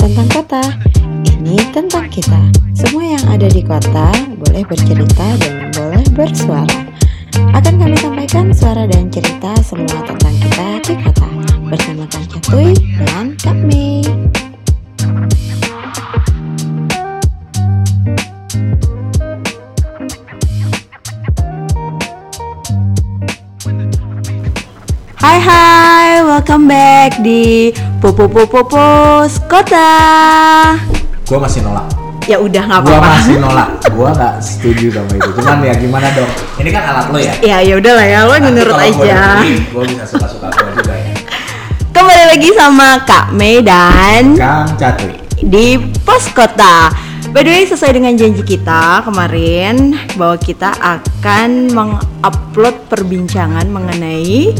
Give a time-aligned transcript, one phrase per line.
[0.00, 0.39] bukan hanya tentang
[28.20, 29.88] Popo Popo Pos Kota.
[31.24, 31.88] Gue masih nolak.
[32.28, 33.16] Ya udah nggak apa-apa.
[33.16, 33.68] masih nolak.
[33.88, 35.30] Gue nggak setuju sama itu.
[35.40, 36.28] Cuman ya gimana dong?
[36.60, 37.32] Ini kan alat lo ya.
[37.40, 39.40] Ya ya udah lah ya, lo menurut aja.
[39.72, 41.16] Gue bisa suka-suka gue juga ya.
[41.96, 45.16] Kembali lagi sama Kak Mei dan Kang Catuy.
[45.40, 46.92] di Pos Kota.
[47.32, 54.52] By the way, sesuai dengan janji kita kemarin bahwa kita akan mengupload perbincangan mengenai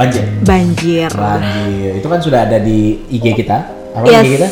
[0.00, 0.24] banjir.
[0.42, 1.08] banjir.
[1.12, 1.90] Banjir.
[2.00, 3.58] Itu kan sudah ada di IG kita.
[3.92, 4.24] Apa Yes.
[4.24, 4.48] IG kita?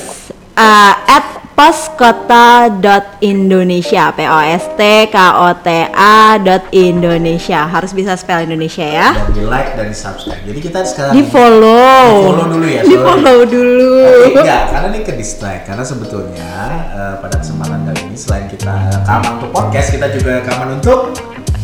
[0.59, 8.15] Uh, at poskota.indonesia p o s t k o t a dot Indonesia harus bisa
[8.15, 10.39] spell Indonesia ya Dan di like dan di subscribe.
[10.47, 13.91] Jadi kita sekarang di follow Di-follow dulu ya, di follow dulu
[14.31, 16.47] Oke, enggak, karena ini ke distract karena sebetulnya
[16.95, 21.11] eh, pada kesempatan kali ini selain kita rekaman untuk podcast, kita juga rekaman untuk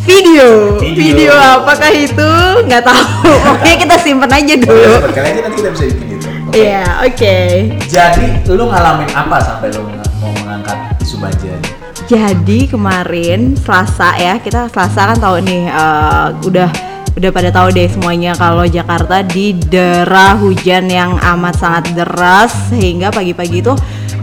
[0.05, 0.79] video.
[0.79, 0.95] Video.
[0.95, 1.33] video.
[1.33, 2.31] Apakah itu?
[2.69, 3.33] Nggak tahu.
[3.57, 4.93] Oke kita simpen aja dulu.
[5.11, 6.29] Kali aja nanti kita bisa bikin itu.
[6.55, 7.37] Iya oke.
[7.91, 9.91] Jadi lu ngalamin apa sampai lu
[10.23, 11.59] mau mengangkat isu banjir?
[12.07, 16.71] Jadi kemarin Selasa ya kita Selasa kan tahu nih eh, udah
[17.15, 23.59] udah pada tahu deh semuanya kalau Jakarta didera hujan yang amat sangat deras sehingga pagi-pagi
[23.59, 23.75] itu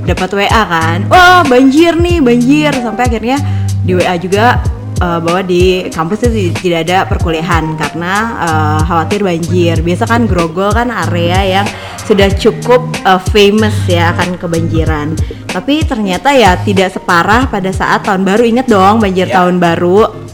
[0.07, 2.71] dapat WA kan, wah banjir nih banjir.
[2.79, 3.37] Sampai akhirnya
[3.83, 4.61] di WA juga
[5.01, 8.13] eh, bahwa di kampus itu tidak ada perkuliahan karena
[8.45, 9.81] eh, khawatir banjir.
[9.81, 11.67] Biasa kan Grogol kan area yang
[12.05, 15.17] sudah cukup eh, famous ya akan kebanjiran.
[15.49, 18.43] Tapi ternyata ya tidak separah pada saat tahun baru.
[18.45, 19.41] Ingat dong banjir Ya.
[19.41, 20.29] tahun baru.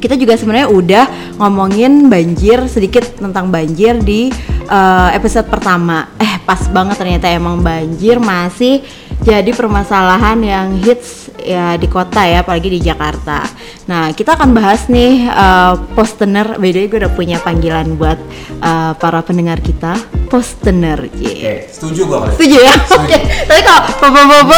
[0.00, 1.04] Kita juga sebenarnya udah
[1.40, 4.28] ngomongin banjir sedikit tentang banjir di
[4.68, 6.12] eh, episode pertama.
[6.20, 8.84] Eh pas banget ternyata emang banjir masih
[9.22, 13.44] jadi permasalahan yang hits ya di kota ya apalagi di Jakarta.
[13.86, 16.56] Nah kita akan bahas nih eh, postener.
[16.58, 18.18] By the way gue udah punya panggilan buat
[18.58, 19.94] eh, para pendengar kita
[20.26, 21.06] postener.
[21.06, 21.68] Oke, Yeah.
[21.68, 22.16] setuju itu.
[22.34, 22.74] Setuju ya?
[22.74, 23.04] Setuju.
[23.04, 23.18] Oke.
[23.46, 24.56] Tapi kalau bobo-bobo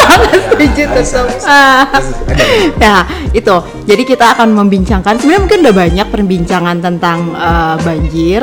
[0.50, 1.46] setuju Bisa, tetap.
[1.46, 1.84] Ah.
[2.80, 2.96] Ya,
[3.30, 3.56] itu.
[3.84, 8.42] Jadi kita akan membincangkan sebenarnya mungkin udah banyak perbincangan tentang eh, banjir.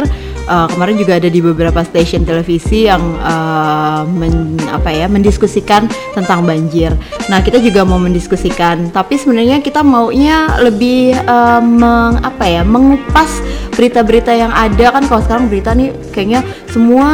[0.52, 6.44] Eh, kemarin juga ada di beberapa stasiun televisi yang eh, men- apa ya mendiskusikan tentang
[6.44, 6.92] banjir.
[7.32, 13.40] Nah, kita juga mau mendiskusikan, tapi sebenarnya kita maunya lebih eh, meng, apa ya mengupas
[13.72, 17.12] berita-berita yang ada kan kalau sekarang berita nih kayaknya semua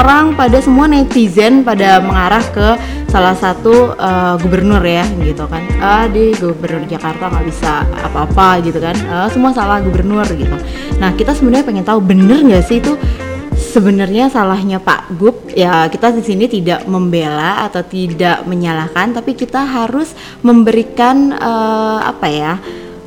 [0.00, 2.68] orang pada semua netizen pada mengarah ke
[3.08, 5.62] salah satu eh, gubernur ya gitu kan.
[5.80, 8.96] Ah di gubernur Jakarta nggak bisa apa-apa gitu kan.
[9.12, 10.56] Ah, semua salah gubernur gitu.
[10.96, 12.96] Nah kita sebenarnya pengen tahu bener nggak sih itu
[13.58, 19.60] sebenarnya salahnya Pak Gub ya kita di sini tidak membela atau tidak menyalahkan tapi kita
[19.68, 22.54] harus memberikan eh, apa ya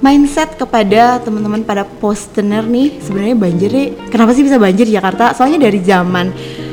[0.01, 2.99] mindset kepada teman-teman pada postener nih.
[2.99, 5.31] Sebenarnya banjir nih kenapa sih bisa banjir di Jakarta?
[5.37, 6.27] Soalnya dari zaman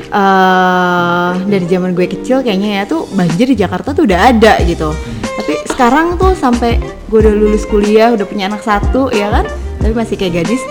[0.08, 4.90] eh dari zaman gue kecil kayaknya ya tuh banjir di Jakarta tuh udah ada gitu.
[5.22, 9.44] Tapi sekarang tuh sampai gue udah lulus kuliah udah punya anak satu ya kan?
[9.78, 10.64] Tapi masih kayak gadis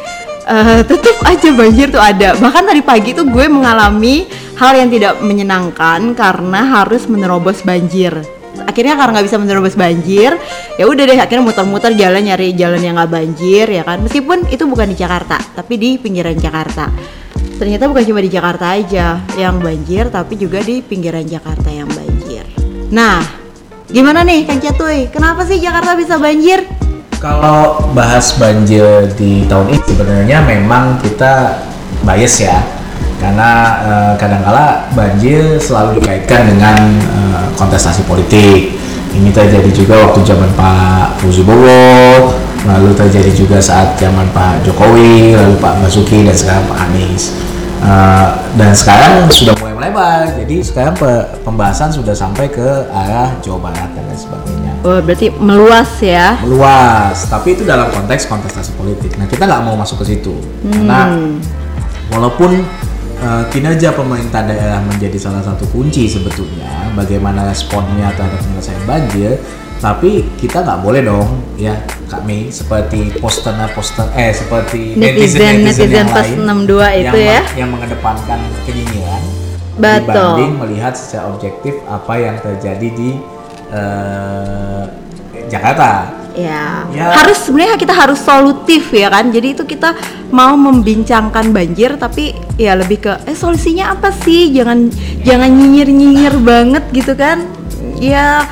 [0.48, 2.34] eh tetap aja banjir tuh ada.
[2.34, 4.26] Bahkan tadi pagi tuh gue mengalami
[4.58, 8.18] hal yang tidak menyenangkan karena harus menerobos banjir
[8.64, 10.34] akhirnya karena nggak bisa menerobos banjir
[10.78, 14.02] ya udah deh akhirnya muter-muter jalan nyari jalan yang nggak banjir ya kan?
[14.02, 16.90] Meskipun itu bukan di Jakarta tapi di pinggiran Jakarta.
[17.58, 22.46] Ternyata bukan cuma di Jakarta aja yang banjir tapi juga di pinggiran Jakarta yang banjir.
[22.94, 23.22] Nah
[23.90, 25.10] gimana nih Kang Catuy?
[25.10, 26.62] Kenapa sih Jakarta bisa banjir?
[27.18, 31.66] Kalau bahas banjir di tahun ini sebenarnya memang kita
[32.06, 32.62] bias ya.
[33.18, 33.50] Karena
[33.82, 38.78] eh, kadangkala banjir selalu dikaitkan dengan eh, kontestasi politik.
[39.18, 42.30] Ini terjadi juga waktu zaman Pak Fauzi Bowo,
[42.70, 47.34] lalu terjadi juga saat zaman Pak Jokowi, lalu Pak Basuki dan sekarang Pak Anies.
[47.82, 50.30] Eh, dan sekarang sudah mulai melebar.
[50.38, 55.28] Jadi sekarang pe- pembahasan sudah sampai ke arah Jawa Barat dan lain sebagainya oh berarti
[55.36, 60.16] meluas ya meluas tapi itu dalam konteks kontestasi politik nah kita nggak mau masuk ke
[60.16, 60.38] situ
[60.70, 61.12] karena
[62.14, 62.62] walaupun
[63.22, 69.32] uh, kinerja pemerintah daerah menjadi salah satu kunci sebetulnya bagaimana responnya terhadap penyelesaian banjir
[69.78, 71.78] tapi kita nggak boleh dong ya
[72.10, 77.30] Kak Mei seperti poster-poster eh seperti Netizen- netizen-netizen netizen yang plus lain 62 itu yang,
[77.30, 77.42] ya.
[77.54, 79.24] yang mengedepankan kenyinyiran
[79.78, 80.10] Betul.
[80.10, 83.10] dibanding melihat secara objektif apa yang terjadi di
[83.70, 84.84] eh,
[85.48, 86.12] Jakarta.
[86.38, 87.18] Ya, Ya.
[87.18, 89.34] harus sebenarnya kita harus solutif ya kan.
[89.34, 89.98] Jadi itu kita
[90.30, 94.54] mau membincangkan banjir tapi ya lebih ke eh solusinya apa sih?
[94.54, 94.94] Jangan
[95.26, 97.42] jangan nyinyir-nyinyir banget gitu kan.
[97.98, 98.46] Ya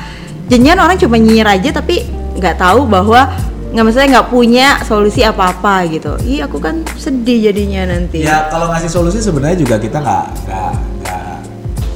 [0.50, 2.02] jangan orang cuma nyinyir aja tapi
[2.34, 3.30] nggak tahu bahwa
[3.70, 6.18] nggak maksudnya nggak punya solusi apa-apa gitu.
[6.26, 8.26] Iya aku kan sedih jadinya nanti.
[8.26, 10.72] Ya kalau ngasih solusi sebenarnya juga kita nggak nggak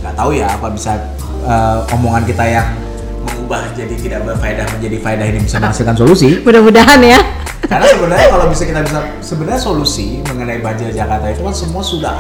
[0.06, 1.02] nggak tahu ya apa bisa
[1.42, 2.68] eh, omongan kita yang
[3.50, 6.38] mengubah jadi tidak berfaedah menjadi faedah ini bisa menghasilkan solusi.
[6.38, 7.18] Mudah-mudahan ya.
[7.66, 12.14] Karena sebenarnya kalau bisa kita bisa sebenarnya solusi mengenai banjir Jakarta itu kan semua sudah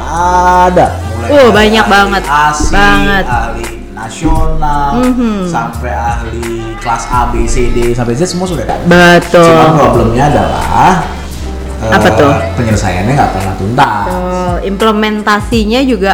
[0.66, 0.98] ada.
[1.14, 2.22] Mulai Oh, banyak ahli banget.
[2.26, 3.24] ASI, Banget.
[3.24, 5.46] ahli nasional, Mhm.
[5.46, 6.42] sampai ahli
[6.76, 8.74] kelas A, B, C, D sampai Z semua sudah ada.
[8.82, 9.46] Betul.
[9.46, 11.06] Cuma problemnya adalah
[11.80, 12.34] eh, Apa tuh?
[12.58, 14.06] Penyelesaiannya nggak pernah tuntas.
[14.10, 16.12] Oh, implementasinya juga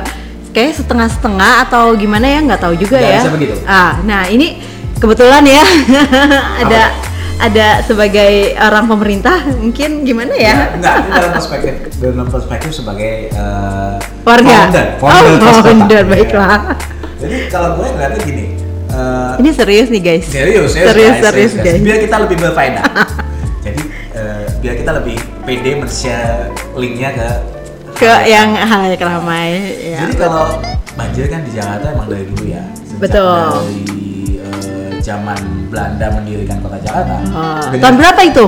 [0.53, 3.19] kayak setengah-setengah atau gimana ya nggak tahu juga Nggak ya.
[3.19, 3.55] bisa begitu.
[3.67, 5.65] Ah, nah ini kebetulan ya
[6.63, 6.83] ada
[7.37, 10.73] ada sebagai orang pemerintah mungkin gimana ya?
[10.73, 13.95] enggak, ini dalam perspektif dalam perspektif sebagai eh,
[14.25, 14.57] Warga.
[14.67, 15.61] founder, Oh, founder, Kota.
[15.63, 16.09] founder, Ya.
[16.09, 16.57] baiklah.
[17.21, 18.45] Jadi kalau gue ngeliatnya gini,
[18.89, 20.25] eh, Ini serius nih guys.
[20.27, 21.81] serius, serius, serius, guys, serius, guys.
[21.85, 22.85] Biar kita lebih berfaedah.
[23.69, 23.83] Jadi
[24.17, 27.29] eh, biar kita lebih pede men-share linknya ke
[27.97, 29.61] Ke yang hal ramai
[29.93, 30.09] ya.
[30.09, 30.57] Jadi kalau
[30.97, 32.65] banjir kan di Jakarta emang dari dulu ya.
[32.97, 33.49] Betul.
[33.61, 33.96] Dari
[35.07, 37.23] zaman Belanda mendirikan kota Jakarta.
[37.31, 38.45] Oh, Dengan- tahun berapa itu?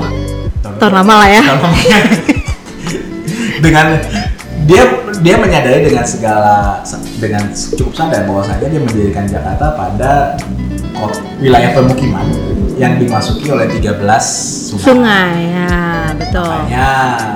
[0.59, 1.43] Tahun lama lah ya.
[1.47, 1.79] Tahun lama.
[3.65, 3.87] dengan
[4.67, 4.83] dia
[5.19, 6.83] dia menyadari dengan segala
[7.19, 10.35] dengan cukup sadar bahwasanya dia mendirikan Jakarta pada
[11.39, 12.27] wilayah permukiman
[12.79, 14.83] yang dimasuki oleh 13 sungai.
[14.83, 16.43] Sungai ya, betul.
[16.45, 16.89] Makanya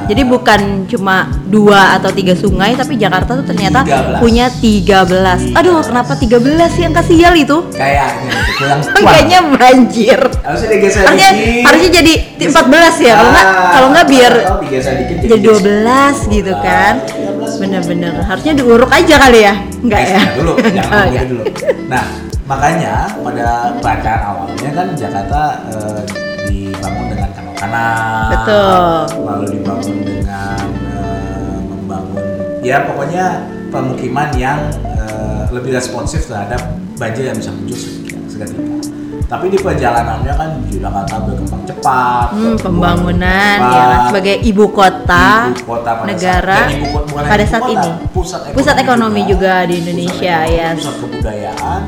[0.05, 4.19] Jadi bukan cuma dua atau tiga sungai, tapi Jakarta tuh ternyata 13.
[4.19, 5.55] punya 13.
[5.55, 6.37] Aduh, kenapa 13
[6.69, 7.57] sih yang kasial itu?
[7.73, 8.81] kayaknya itu kurang.
[9.03, 10.21] Kayaknya banjir.
[10.43, 11.63] harusnya digeser Harusnya dikit.
[11.65, 12.13] harusnya jadi
[12.43, 12.53] 14
[13.01, 16.95] ya, kalau nggak Ah, kalau nggak biar kalau digeser dikit jadi 12 gitu kan.
[17.07, 17.59] 12.
[17.59, 20.23] Bener-bener harusnya diuruk aja kali ya, enggak Eh, ya?
[20.35, 21.43] dulu, jangan Oh, dulu.
[21.87, 22.05] Nah,
[22.43, 23.49] makanya pada
[23.79, 26.01] bacaan awalnya kan Jakarta eh,
[26.45, 27.31] dibangun dengan
[27.63, 28.31] kanal-kanal.
[28.35, 29.23] Betul.
[29.23, 30.59] Lalu dibangun dengan
[30.91, 32.23] eh, membangun
[32.63, 33.25] ya pokoknya
[33.71, 36.61] pemukiman yang eh, lebih responsif terhadap
[36.99, 38.19] banjir yang bisa muncul seketika.
[39.33, 42.37] Tapi di perjalanannya kan Jakarta berkembang cepat.
[42.37, 43.73] Hmm, pembangunan cepat.
[43.73, 47.73] ya sebagai ibu kota, Ibu kota pada negara saat, ibu kota, pada ibu saat kota,
[47.73, 47.91] ini.
[48.13, 50.75] pusat ekonomi, Pusat ekonomi juga di Indonesia, pusat, ekonomi, yes.
[50.77, 51.81] pusat kebudayaan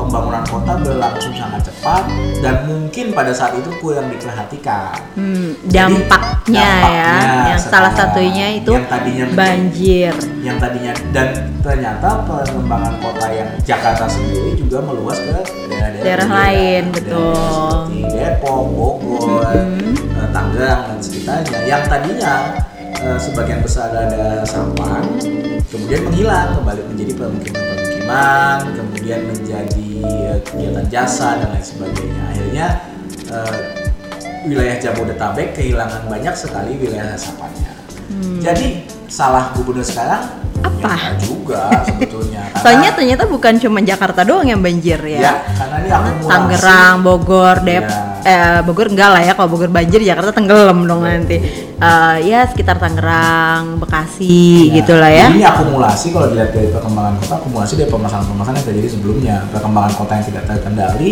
[0.00, 2.08] pembangunan kota berlangsung sangat cepat
[2.38, 8.46] dan mungkin pada saat itu kurang diperhatikan Hmm, Jadi, dampaknya, ya, dampaknya yang salah satunya
[8.56, 10.12] itu yang tadinya banjir.
[10.40, 11.28] yang tadinya dan
[11.60, 15.36] ternyata pengembangan kota yang Jakarta sendiri juga meluas ke
[15.68, 17.34] daerah-daerah Daerah lain, Daerah betul.
[17.36, 19.94] seperti Depok, Bogor, Mhm.
[20.16, 22.34] eh, Tangerang dan sekitarnya yang tadinya
[22.96, 25.00] eh, sebagian besar ada sampah
[25.66, 27.12] kemudian menghilang kembali menjadi
[28.00, 32.66] permukiman-permukiman kemudian menjadi eh, kegiatan jasa dan lain sebagainya akhirnya
[33.28, 33.58] eh,
[34.42, 37.72] wilayah Jabodetabek kehilangan banyak sekali wilayah resapannya
[38.40, 38.66] jadi
[39.06, 40.76] salah gubernur sekarang Hmm.
[40.76, 40.92] Apa?
[40.92, 45.16] ya juga sebetulnya Karena- Soalnya ternyata bukan cuma Jakarta doang yang banjir ya.
[45.18, 48.09] ya karena ini akumulasi Tangerang, Bogor, Dep, Ya.
[48.22, 51.40] Eh, Bogor enggak lah ya kalau Bogor banjir Jakarta tenggelam dong nanti.
[51.80, 55.26] Eh, ya sekitar Tangerang, Bekasi Ya, gitulah ya.
[55.32, 59.36] Ini akumulasi kalau dilihat dari perkembangan kota, akumulasi dari permasalahan-permasalahan yang terjadi sebelumnya.
[59.48, 61.10] Perkembangan kota yang tidak terkendali,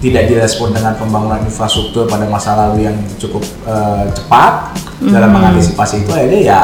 [0.00, 4.52] tidak direspon dengan pembangunan infrastruktur pada masa lalu yang cukup eh, cepat
[5.00, 5.36] dalam Hmm.
[5.40, 6.60] mengantisipasi itu akhirnya ya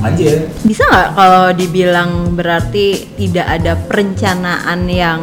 [0.00, 0.48] banjir.
[0.64, 5.20] Bisa nggak kalau dibilang berarti tidak ada perencanaan yang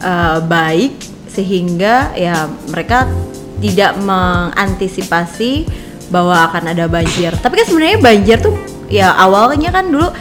[0.00, 3.08] eh, baik sehingga ya mereka
[3.58, 5.64] tidak mengantisipasi
[6.12, 7.32] bahwa akan ada banjir.
[7.40, 8.54] Tapi kan sebenarnya banjir tuh
[8.92, 10.12] ya awalnya kan dulu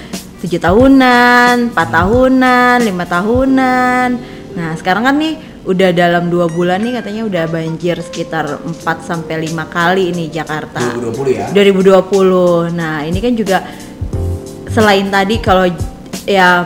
[0.42, 4.10] tujuh tahunan, empat tahunan, lima tahunan.
[4.56, 9.46] Nah sekarang kan nih udah dalam dua bulan nih katanya udah banjir sekitar 4 sampai
[9.46, 10.98] lima kali ini Jakarta.
[10.98, 11.46] 2020 ya.
[11.54, 12.74] 2020.
[12.74, 13.62] Nah, ini kan juga
[14.74, 15.70] selain tadi kalau
[16.26, 16.66] ya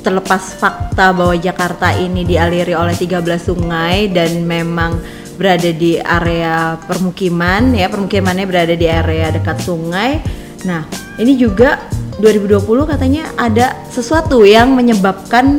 [0.00, 4.96] terlepas fakta bahwa Jakarta ini dialiri oleh 13 sungai dan memang
[5.40, 10.20] berada di area permukiman ya, permukimannya berada di area dekat sungai.
[10.68, 10.84] Nah,
[11.16, 11.80] ini juga
[12.20, 15.56] 2020 katanya ada sesuatu yang menyebabkan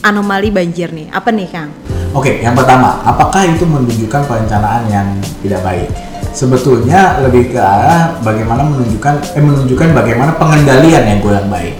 [0.00, 1.12] anomali banjir nih.
[1.12, 1.68] Apa nih, Kang?
[2.16, 5.08] Oke, yang pertama, apakah itu menunjukkan perencanaan yang
[5.44, 5.88] tidak baik?
[6.32, 11.76] Sebetulnya lebih ke arah bagaimana menunjukkan eh menunjukkan bagaimana pengendalian yang kurang baik.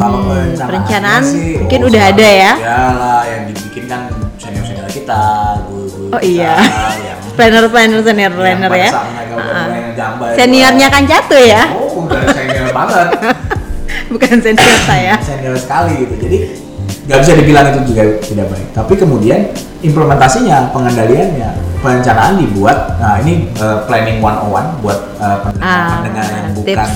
[0.00, 2.52] Kalau Hmm, perencanaan sih, mungkin oh, udah ada ya?
[2.56, 4.08] Ya lah, yang dibikin kan
[4.40, 5.22] senior-senior kita,
[5.68, 6.56] guru-guru Oh kita, iya.
[7.04, 8.90] yang Planner planner senior planner ya.
[8.90, 9.68] Ah.
[9.68, 13.08] itu, Seniornya kan jatuh ya, Oh, udah senior banget.
[14.12, 15.14] bukan senior saya.
[15.28, 16.14] senior sekali gitu.
[16.18, 16.38] Jadi
[17.04, 18.68] nggak bisa dibilang itu juga tidak baik.
[18.72, 19.40] Tapi kemudian
[19.80, 22.96] implementasinya, pengendaliannya, perencanaan dibuat.
[22.96, 26.56] Nah ini uh, planning 101 buat uh, pendengar, Ah, pendengar yang tips.
[26.56, 26.88] bukan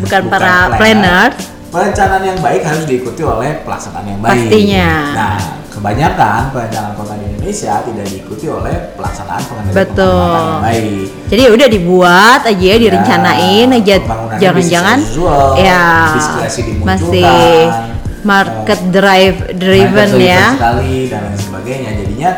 [0.00, 1.30] Bukan para planner.
[1.70, 4.50] Perencanaan yang baik harus diikuti oleh pelaksanaan yang baik.
[4.50, 4.90] Pastinya.
[5.14, 5.38] Nah,
[5.70, 10.34] kebanyakan perencanaan kota di Indonesia tidak diikuti oleh pelaksanaan pengendalian Betul.
[10.34, 11.06] yang baik.
[11.30, 13.94] Jadi ya udah dibuat aja ya, direncanain aja,
[14.42, 14.98] jangan-jangan
[15.62, 15.82] ya
[16.82, 17.24] masih
[18.20, 20.44] market drive driven Market ya.
[20.52, 22.30] sekali dan lain sebagainya jadinya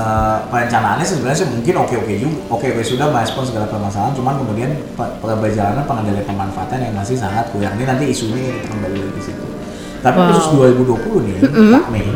[0.00, 2.38] eh, perencanaannya sebenarnya sih mungkin oke oke juga.
[2.50, 4.12] Oke oke sudah merespon segala permasalahan.
[4.12, 7.76] Cuman kemudian pe- perjalanan pengendalian pemanfaatan yang masih sangat kurang.
[7.76, 9.44] Ini nanti isunya kita kembali lagi ke situ.
[10.00, 10.32] Tapi Wow.
[10.32, 12.08] khusus 2020 nih Pak Mei.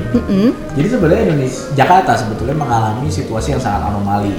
[0.73, 4.33] Jadi sebenarnya Indonesia Jakarta sebetulnya mengalami situasi yang sangat anomali.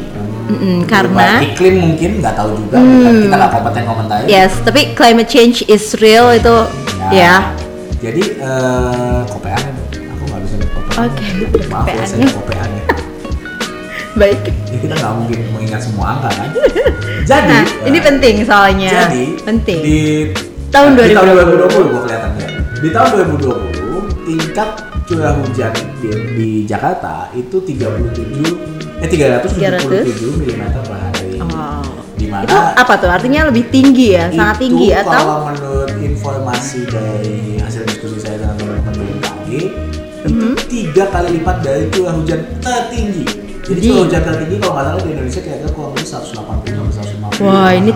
[0.49, 2.81] Hmm, perubahan karena- iklim mungkin nggak tahu juga.
[2.81, 6.57] Bukan kita nggak kompeten komentar Yes, tapi climate change is real itu
[7.11, 7.53] ya.
[7.95, 9.61] Jadi eh kopean
[9.93, 11.05] aku nggak bisa kopean.
[11.05, 12.83] Oke, ada Maaf ya saya kopeannya.
[14.15, 14.39] Baik.
[14.71, 16.49] Ya kita nggak mungkin mengingat semua angka kan.
[17.27, 18.91] Jadi Nah, eh, ini penting soalnya.
[19.05, 19.79] Jadi penting.
[19.83, 19.99] di
[20.71, 21.71] Tahun di tahun 2020.
[21.71, 22.47] 2020 gua kelihatannya.
[22.79, 24.69] Di tahun 2020 tingkat
[25.05, 31.39] curah hujan di, di Jakarta itu 37 eh 377 mm per hari.
[31.39, 31.83] Oh.
[32.15, 33.11] Di mana Itu apa tuh?
[33.11, 38.55] Artinya lebih tinggi ya, sangat tinggi atau kalau menurut informasi dari hasil diskusi saya dengan
[38.55, 39.49] teman-teman BMKG
[40.25, 40.55] itu Mhm.
[40.65, 45.01] tiga kali lipat dari curah hujan tertinggi jadi Di- curah hujan tertinggi kalau nggak salah
[45.01, 46.37] di Indonesia kira-kira kurang lebih 180
[46.87, 47.91] sampai 150 Wah, ini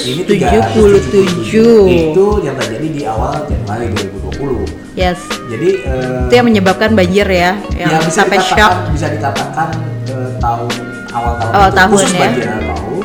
[0.00, 1.86] Ini 377.
[1.86, 5.18] itu yang terjadi di awal Januari 2020 Yes.
[5.46, 8.72] jadi eh, Itu yang menyebabkan banjir ya, yang ya bisa sampai shock.
[8.90, 9.68] bisa dikatakan
[10.06, 10.68] eh, tahun
[11.10, 12.20] awal tahun Awal itu, tahun khusus ya.
[12.20, 13.04] banjir awal tahun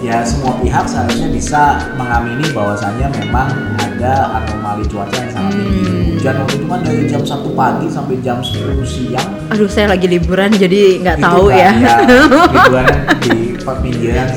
[0.00, 1.62] ya semua pihak seharusnya bisa
[1.94, 6.04] mengamini bahwasannya memang ada anomali cuaca yang sangat tinggi Hmm.
[6.14, 10.06] hujan waktu itu kan dari jam 1 pagi sampai jam 10 siang Aduh, saya lagi
[10.06, 11.70] liburan jadi nggak Itu tahu kan ya.
[12.54, 12.86] liburan
[13.20, 13.34] di
[13.64, 14.28] pinggiran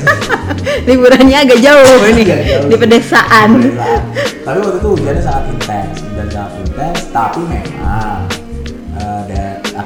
[0.80, 2.66] Liburannya agak jauh nih Agak jauh.
[2.66, 3.48] di pedesaan.
[3.58, 4.00] Pedesaan.
[4.42, 8.24] tapi waktu itu hujannya sangat intens dan sangat intens tapi memang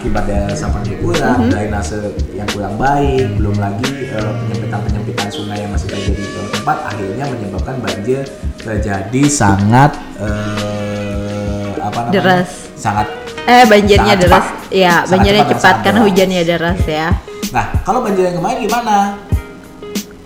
[0.03, 1.51] akibat dari resapan yang kurang, Mhm.
[1.55, 1.99] drainase
[2.35, 7.79] yang kurang baik, belum lagi eh, penyempitan-penyempitan sungai yang masih terjadi di tempat, akhirnya menyebabkan
[7.79, 8.27] banjir
[8.59, 12.13] terjadi sangat eh, apa namanya?
[12.13, 12.51] Deras.
[12.75, 13.07] Sangat.
[13.43, 14.43] Eh, banjirnya Sangat deras.
[14.43, 14.75] cepat.
[14.75, 16.09] Ya, Sangat banjirnya cepat cepat karena deras.
[16.11, 17.09] hujannya deras ya.
[17.53, 18.97] Nah, kalau banjir yang kemarin gimana?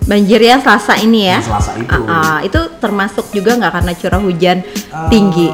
[0.01, 1.37] Banjirnya Selasa ini ya.
[1.37, 1.99] Yang Selasa itu.
[2.01, 5.49] Ah, ah, itu termasuk juga nggak karena curah hujan Eh, tinggi.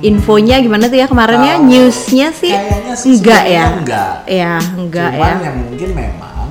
[0.00, 1.60] Infonya gimana tuh ya kemarinnya?
[1.60, 2.52] Kalau Newsnya sih
[3.04, 3.64] enggak ya.
[3.76, 4.12] enggak.
[4.24, 5.44] Ya, enggak Cuman ya.
[5.44, 6.46] yang mungkin memang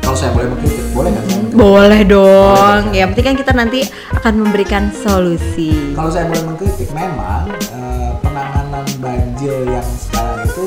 [0.00, 1.30] kalau saya boleh mengkritik, boleh kan saya?
[1.38, 1.54] mengkritik?
[1.54, 2.80] Boleh dong.
[2.82, 2.98] Boleh.
[2.98, 3.80] Yang penting kan kita nanti
[4.10, 5.70] akan memberikan solusi.
[5.94, 10.64] Kalau saya boleh mengkritik, memang eh, penanganan banjir yang sekarang itu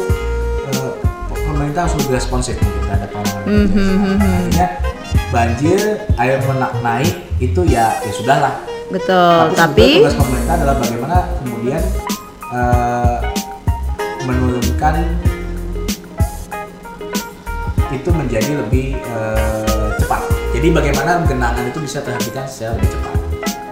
[0.72, 0.92] eh,
[1.28, 3.68] pemerintah harus lebih responsif mungkin terhadap penanganan banjir.
[3.68, 4.00] Mhm, sekarang.
[4.00, 4.32] mhm.
[4.32, 4.68] Artinya
[5.28, 5.80] banjir
[6.16, 7.14] air menak naik
[7.44, 8.56] itu ya ya sudahlah.
[8.88, 9.10] Betul,
[9.52, 11.82] sebetulnya tapi tugas pemerintah adalah bagaimana kemudian
[12.54, 13.18] eh,
[14.24, 14.96] menurunkan
[17.94, 20.22] itu menjadi lebih eh, cepat.
[20.54, 23.12] Jadi bagaimana genangan itu bisa terhentikan secara lebih cepat.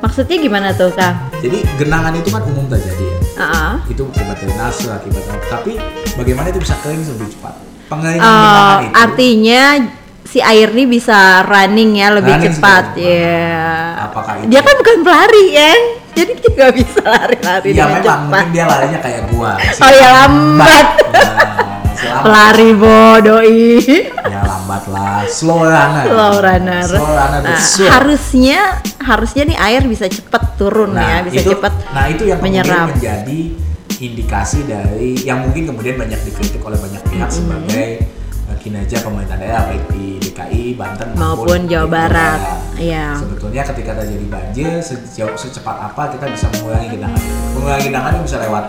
[0.01, 1.29] maksudnya gimana tuh, Kang?
[1.45, 3.17] Jadi genangan itu kan umum terjadi ya.
[3.37, 3.75] Ah, ah.
[3.85, 5.23] Itu akibat drainase, akibat.
[5.45, 5.77] Tapi
[6.17, 7.53] bagaimana itu bisa kering lebih cepat?
[7.85, 8.93] Pengeringan genangan itu.
[8.97, 9.63] artinya
[10.25, 13.45] si air ini bisa running ya lebih Running cepat ya.
[14.09, 14.49] Apakah itu?
[14.49, 15.71] Dia kan bukan pelari ya,
[16.11, 18.19] jadi dia nggak bisa lari-lari Iya dengan memang cepat.
[18.21, 19.51] mungkin dia larinya kayak gua.
[19.55, 20.85] masih Oh ya lambat.
[21.11, 21.35] Nah,
[21.81, 22.23] masih lambat.
[22.23, 23.69] Pelari bodoi.
[24.21, 26.05] Ya lambat lah, slow runner.
[26.05, 26.83] Slow runner.
[26.83, 27.87] Slow runner Nah, betul.
[27.87, 28.59] harusnya
[28.99, 32.87] harusnya nih air bisa cepat turun ya, bisa itu, cepat Nah itu yang kemudian menyerap.
[32.91, 33.39] menjadi
[33.99, 37.33] indikasi dari yang mungkin kemudian banyak dikritik oleh banyak pihak Mm-hmm.
[37.33, 38.20] sebagai eh,
[38.61, 42.39] kinerja pemerintah daerah baik di DKI, Banten Maupun Jawa Barat.
[42.77, 43.17] Iya.
[43.17, 47.23] Sebetulnya ketika terjadi banjir sejauh secepat apa kita bisa mengurangi genangan.
[47.57, 48.63] Mengurangi genangan bisa lewat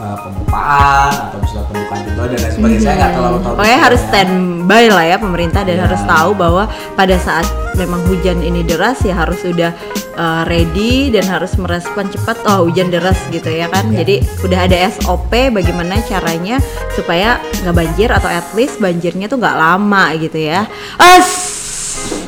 [0.00, 2.80] eh, pemupaan atau bisa pembukaan pintu dan lain sebagainya.
[2.80, 3.52] Saya nggak terlalu tahu.
[3.54, 5.84] Pokoknya harus standby lah ya pemerintah dan Ya.
[5.84, 9.72] harus tahu bahwa pada saat memang hujan ini deras ya harus sudah
[10.14, 14.02] uh, ready dan harus merespon cepat oh hujan deras gitu ya kan Ya.
[14.02, 16.58] jadi udah ada SOP bagaimana caranya
[16.92, 20.66] supaya nggak banjir atau at least banjirnya tuh nggak lama gitu ya
[20.98, 21.28] As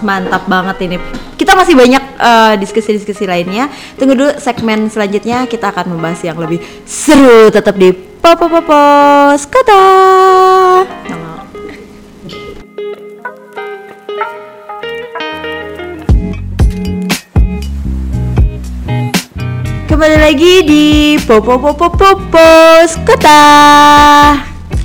[0.00, 0.96] mantap banget ini
[1.42, 3.66] kita masih banyak uh, diskusi-diskusi lainnya.
[3.98, 5.50] Tunggu dulu segmen selanjutnya.
[5.50, 7.90] Kita akan membahas yang lebih seru tetap di
[8.22, 9.82] Popopopos Kata
[19.90, 23.42] Kembali lagi di Popopopopos Kata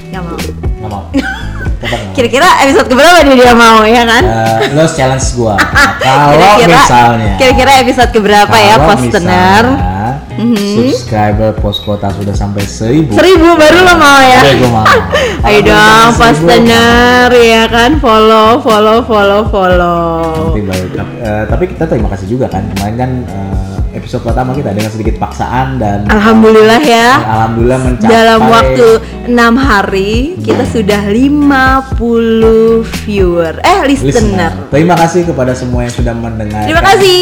[0.10, 0.34] Gak mau.
[0.82, 1.06] Nggak mau.
[2.12, 4.24] Kira-kira episode keberapa nih dia mau ya kan?
[4.24, 5.56] Eh, lo challenge gua.
[5.56, 9.66] Nah, kalau Kira-kira- misalnya Kira-kira episode keberapa ya Postener?
[9.68, 9.96] misalnya
[10.38, 14.40] subscriber pos kota sudah sampai seribu Seribu baru lo mau ya?
[14.40, 14.86] Oke, gua mau.
[15.48, 20.08] Ayo dong seribu, Postener ya kan follow follow follow follow.
[20.48, 20.86] Nanti baru.
[20.94, 23.77] Tapi, eh, tapi kita terima kasih juga kan kemarin kan eh,
[24.08, 27.20] episode pertama kita dengan sedikit paksaan dan Alhamdulillah ya.
[27.20, 28.88] alhamdulillah mencapai Dalam waktu
[29.28, 32.00] enam hari kita sudah 50
[33.04, 34.72] viewer eh listener.
[34.72, 36.64] Terima kasih kepada semua yang sudah mendengar.
[36.64, 37.20] Terima kasih.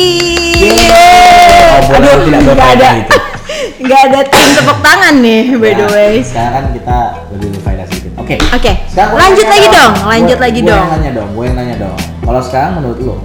[1.81, 3.17] Obrolan tidak nggak berfaedah ada, itu.
[3.83, 6.13] nggak ada tim tepuk tangan nih by the Ya, way.
[6.21, 6.97] Sekarang kan kita
[7.33, 8.11] lebih berfaedah sedikit.
[8.21, 8.35] Oke.
[8.53, 10.77] Oke, Sekarang gua lanjut lagi dong, lanjut Gua- lagi gua dong.
[10.79, 11.97] yang nanya dong, gue yang nanya dong.
[12.21, 13.15] Kalau sekarang menurut lo?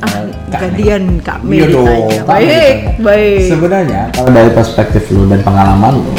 [0.00, 1.88] Ah, Kak gantian Kak Mei Iya dong,
[2.28, 3.48] Baik, baik.
[3.48, 6.12] Sebenarnya kalau dari perspektif lo dan pengalaman lo,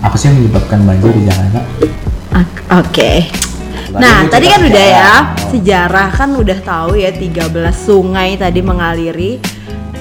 [0.00, 1.60] apa sih yang menyebabkan banjir di Jakarta?
[2.30, 3.12] Ak- Oke.
[3.90, 5.12] Tadi Nah, lu tadi kan udah ya,
[5.50, 6.08] sejarah.
[6.14, 9.42] Kan udah tahu ya 13 sungai tadi mengaliri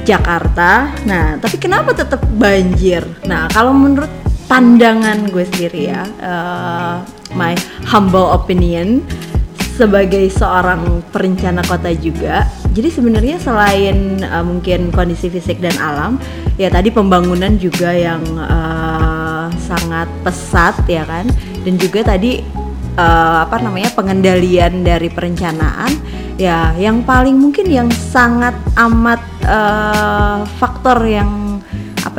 [0.02, 0.94] Jakarta.
[1.06, 3.02] Nah, tapi kenapa tetap banjir?
[3.26, 4.10] Nah, kalau menurut
[4.46, 6.94] pandangan gue sendiri ya, eh,
[7.34, 7.54] my
[7.86, 9.02] humble opinion
[9.80, 12.44] sebagai seorang perencana kota juga.
[12.76, 16.20] Jadi sebenarnya selain eh, mungkin kondisi fisik dan alam,
[16.60, 21.24] ya tadi pembangunan juga yang eh, sangat pesat ya kan,
[21.64, 22.44] dan juga tadi
[23.00, 25.96] eh, apa namanya pengendalian dari perencanaan
[26.40, 31.49] ya yang paling mungkin yang sangat amat eh, faktor yang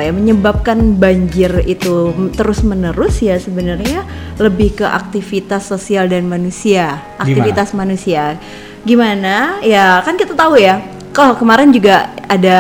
[0.00, 4.08] apa ya menyebabkan banjir itu terus menerus ya sebenarnya
[4.40, 8.40] lebih ke aktivitas sosial dan manusia aktivitas manusia.
[8.80, 9.60] Gimana?
[9.60, 10.80] Ya kan kita tahu ya
[11.12, 12.58] kalau kemarin juga ada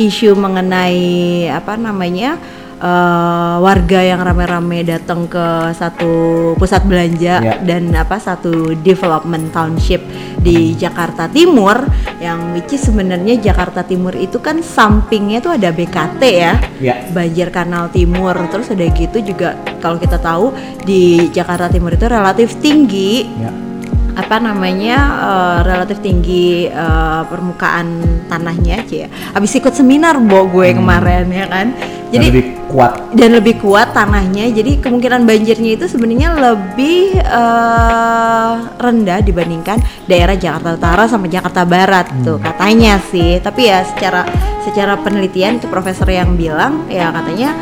[0.00, 2.40] isu mengenai apa namanya
[2.78, 6.12] eh, warga yang rame-rame datang ke satu
[6.54, 7.54] pusat belanja Ya.
[7.60, 10.00] dan apa satu development township
[10.38, 11.82] di Jakarta Timur
[12.18, 16.94] yang which is sebenarnya Jakarta Timur itu kan sampingnya tuh ada BKT ya Ya.
[17.10, 22.58] banjir kanal timur terus ada gitu juga kalau kita tahu di Jakarta Timur itu relatif
[22.58, 23.50] tinggi Ya.
[24.14, 27.86] apa namanya eh, relatif tinggi eh, permukaan
[28.26, 29.08] tanahnya aja ya.
[29.30, 31.70] Habis ikut seminar bo gue kemarin ya kan.
[32.08, 32.92] Dan Jadi lebih kuat.
[33.12, 34.48] dan lebih kuat tanahnya.
[34.48, 39.76] Jadi kemungkinan banjirnya itu sebenarnya lebih eh, rendah dibandingkan
[40.08, 43.36] daerah Jakarta Utara sama Jakarta Barat tuh katanya sih.
[43.44, 44.24] Tapi ya secara
[44.64, 47.52] secara penelitian itu profesor yang bilang ya katanya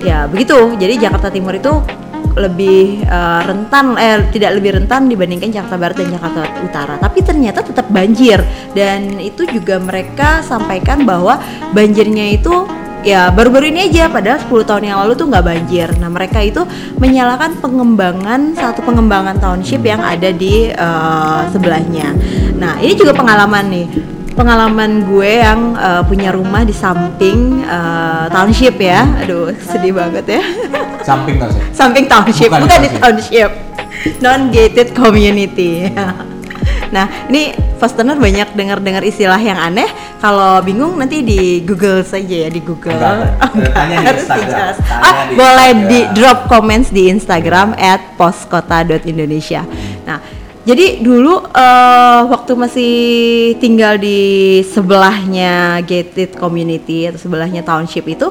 [0.00, 0.72] ya begitu.
[0.80, 1.72] Jadi Jakarta Timur itu
[2.32, 6.94] lebih eh, rentan eh tidak lebih rentan dibandingkan Jakarta Barat dan Jakarta Utara.
[6.96, 8.40] Tapi ternyata tetap banjir.
[8.72, 11.36] Dan itu juga mereka sampaikan bahwa
[11.76, 12.64] banjirnya itu
[13.02, 15.88] ya baru-baru ini aja padahal 10 tahun yang lalu tuh nggak banjir.
[15.98, 16.62] Nah mereka itu
[16.98, 22.14] menyalakan pengembangan satu pengembangan township yang ada di eh, sebelahnya.
[22.56, 23.86] Nah ini juga pengalaman nih.
[24.32, 29.04] Pengalaman gue yang eh, punya rumah di samping eh, township ya.
[29.26, 30.42] Aduh sedih banget ya.
[31.02, 31.62] Samping sih.
[31.74, 33.50] samping township Bukan bukan, di di township.
[34.22, 35.86] Non gated community
[36.92, 39.90] nah ini Fastener banyak dengar-dengar istilah yang aneh.
[40.22, 42.94] Kalau bingung nanti di Google saja ya di Google.
[42.94, 44.74] Enggak, Oh, enggak, tanya di Instagram.
[44.78, 45.90] Tanya ah di boleh Instagram.
[45.90, 49.66] di drop comments di Instagram at poskota.indonesia
[50.06, 50.18] nah
[50.62, 52.94] jadi dulu eh, waktu masih
[53.58, 58.30] tinggal di sebelahnya gated community atau sebelahnya township itu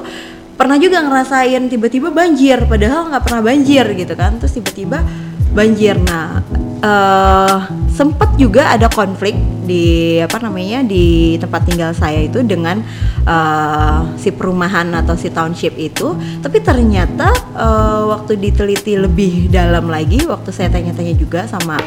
[0.56, 4.40] pernah juga ngerasain tiba-tiba banjir padahal nggak pernah banjir gitu kan.
[4.40, 5.04] Terus tiba-tiba
[5.52, 6.00] banjir.
[6.00, 6.40] Nah
[6.82, 7.56] eh
[7.94, 12.82] sempat juga ada konflik di apa namanya di tempat tinggal saya itu dengan
[13.22, 16.18] eh, si perumahan atau si township itu.
[16.42, 21.78] Tapi ternyata eh, waktu diteliti lebih dalam lagi waktu saya tanya-tanya juga sama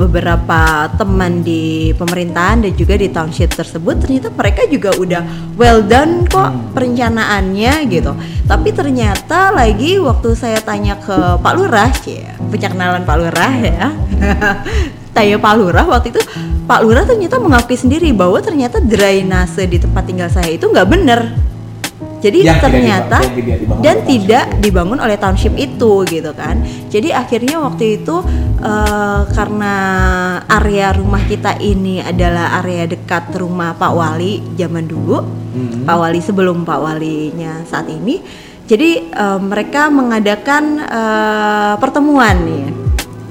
[0.00, 5.22] beberapa teman di pemerintahan dan juga di township tersebut ternyata mereka juga udah
[5.60, 8.16] well done kok perencanaannya gitu.
[8.48, 13.86] Tapi ternyata lagi waktu saya tanya ke Pak Lurah ya punya kenalan Pak Lurah ya.
[15.10, 16.22] Tanya Pak Lurah waktu itu
[16.70, 21.49] Pak Lurah ternyata mengakui sendiri bahwa ternyata drainase di tempat tinggal saya itu nggak bener
[22.20, 24.60] jadi Yang tidak ternyata dibangun- yang tidak dibangun dan tidak township.
[24.60, 26.56] dibangun oleh township itu gitu kan
[26.86, 28.16] jadi akhirnya waktu itu
[28.60, 29.74] eh, karena
[30.46, 35.18] area rumah kita ini adalah area dekat rumah Pak Wali zaman dulu
[35.50, 35.82] Hmm.
[35.82, 38.22] Pak Wali sebelum Pak Walinya saat ini
[38.64, 42.66] jadi eh, mereka mengadakan eh, pertemuan nih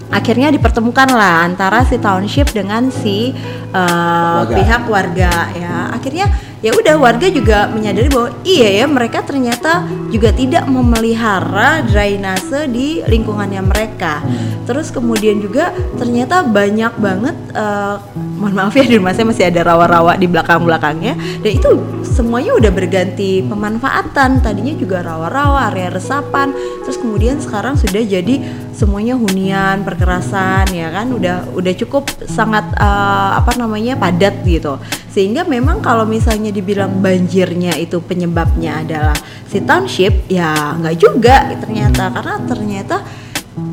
[0.10, 3.30] akhirnya dipertemukan lah antara si township dengan si
[3.70, 4.56] uh, Warga.
[4.58, 6.26] pihak warga ya akhirnya
[6.60, 13.00] ya udah warga juga menyadari bahwa iya ya mereka ternyata juga tidak memelihara drainase di
[13.08, 14.20] lingkungannya mereka.
[14.68, 17.98] Terus kemudian juga ternyata banyak banget uh,
[18.38, 21.16] mohon maaf ya di rumah saya masih ada rawa-rawa di belakang-belakangnya.
[21.42, 21.70] Dan itu
[22.04, 24.44] semuanya udah berganti pemanfaatan.
[24.44, 26.52] Tadinya juga rawa-rawa area resapan.
[26.84, 28.36] Terus kemudian sekarang sudah jadi
[28.74, 31.12] semuanya hunian perkerasan ya kan?
[31.12, 34.80] Udah udah cukup sangat eh, apa namanya padat gitu.
[35.10, 39.18] Sehingga memang kalau misalnya dibilang banjirnya itu penyebabnya adalah
[39.50, 42.14] si township ya nggak juga ternyata.
[42.14, 42.98] Karena ternyata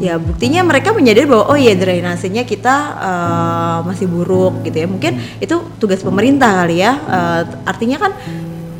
[0.02, 4.86] ya buktinya mereka menyadari bahwa oh iya drainasenya kita eh, masih buruk gitu ya.
[4.90, 6.92] Mungkin itu tugas pemerintah kali ya.
[6.96, 8.12] Eh, artinya kan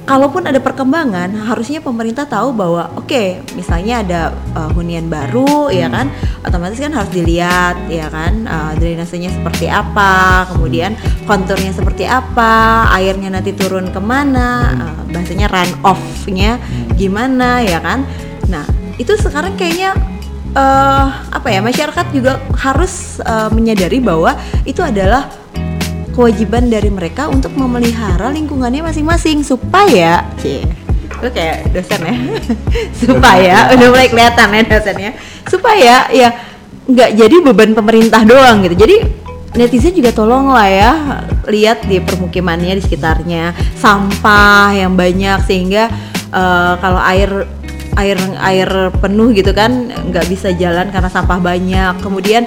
[0.06, 4.20] kalaupun ada perkembangan harusnya pemerintah tahu bahwa oke misalnya ada
[4.54, 6.08] uh, hunian baru ya kan?
[6.46, 8.46] Otomatis kan harus dilihat ya kan?
[8.46, 10.94] Uh, drainasenya seperti apa kemudian
[11.26, 16.62] konturnya seperti apa airnya nanti turun ke mana uh, bahasanya run off-nya
[16.94, 18.06] gimana ya kan?
[18.46, 18.62] Nah
[18.96, 19.92] itu sekarang kayaknya
[20.56, 24.32] eh apa ya masyarakat juga harus eh, menyadari bahwa
[24.64, 25.28] itu adalah
[26.16, 30.64] kewajiban dari mereka untuk memelihara lingkungannya masing-masing supaya cie
[31.22, 32.14] lu kayak dosen ya.
[33.00, 35.10] Supaya udah mulai kelihatan ya dosennya.
[35.48, 36.28] Supaya ya
[36.86, 38.84] nggak jadi beban pemerintah doang gitu.
[38.84, 38.96] Jadi
[39.56, 40.92] netizen juga tolong lah ya
[41.48, 45.88] lihat di permukimannya di sekitarnya sampah yang banyak sehingga
[46.28, 47.48] eh, kalau air
[47.96, 48.68] air air
[49.00, 51.94] penuh gitu kan nggak bisa jalan karena sampah banyak.
[52.04, 52.44] Kemudian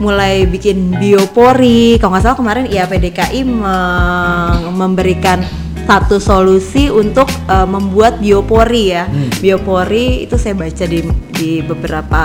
[0.00, 1.96] mulai bikin biopori.
[1.96, 5.40] Kalau nggak salah kemarin IAPDKI meng- memberikan
[5.86, 9.06] satu solusi untuk eh, membuat biopori ya.
[9.06, 9.30] Hmm.
[9.38, 11.00] biopori itu saya baca di
[11.36, 12.24] di beberapa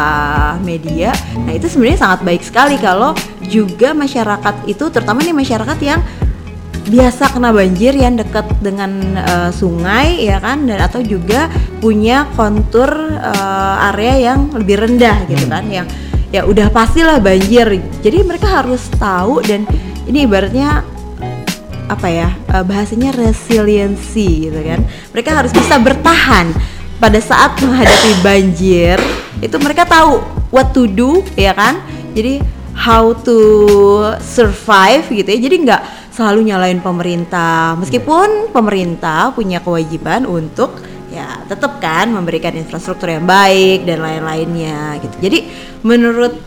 [0.63, 1.13] media.
[1.45, 3.13] Nah itu sebenarnya sangat baik sekali kalau
[3.45, 6.01] juga masyarakat itu terutama nih masyarakat yang
[6.81, 11.45] biasa kena banjir yang dekat dengan eh, sungai ya kan dan atau juga
[11.77, 15.86] punya kontur eh, area yang lebih rendah gitu kan yang
[16.32, 17.80] ya udah pastilah banjir.
[18.02, 19.67] Jadi mereka harus tahu dan
[20.08, 20.84] ini ibaratnya
[21.91, 24.82] apa ya eh, bahasanya resiliensi gitu kan.
[25.12, 26.52] Mereka harus bisa bertahan.
[27.02, 29.02] Pada saat menghadapi banjir
[29.41, 30.22] itu mereka tahu
[30.54, 31.82] what to do ya kan.
[32.13, 32.46] Jadi
[32.78, 33.38] how to
[34.22, 35.39] survive gitu ya.
[35.41, 35.82] Jadi nggak
[36.13, 37.74] selalu nyalain pemerintah.
[37.82, 40.78] Meskipun pemerintah punya kewajiban untuk
[41.12, 45.39] ya tetap kan memberikan infrastruktur yang baik dan lain-lainnya gitu jadi
[45.84, 46.39] menurut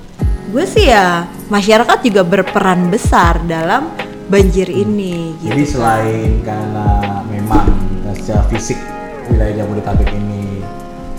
[0.50, 3.92] gue sih ya masyarakat juga berperan besar dalam
[4.24, 5.52] banjir ini gitu.
[5.52, 7.68] Jadi selain karena memang
[8.08, 8.80] eh, secara fisik
[9.28, 10.64] wilayah Jabodetabek ini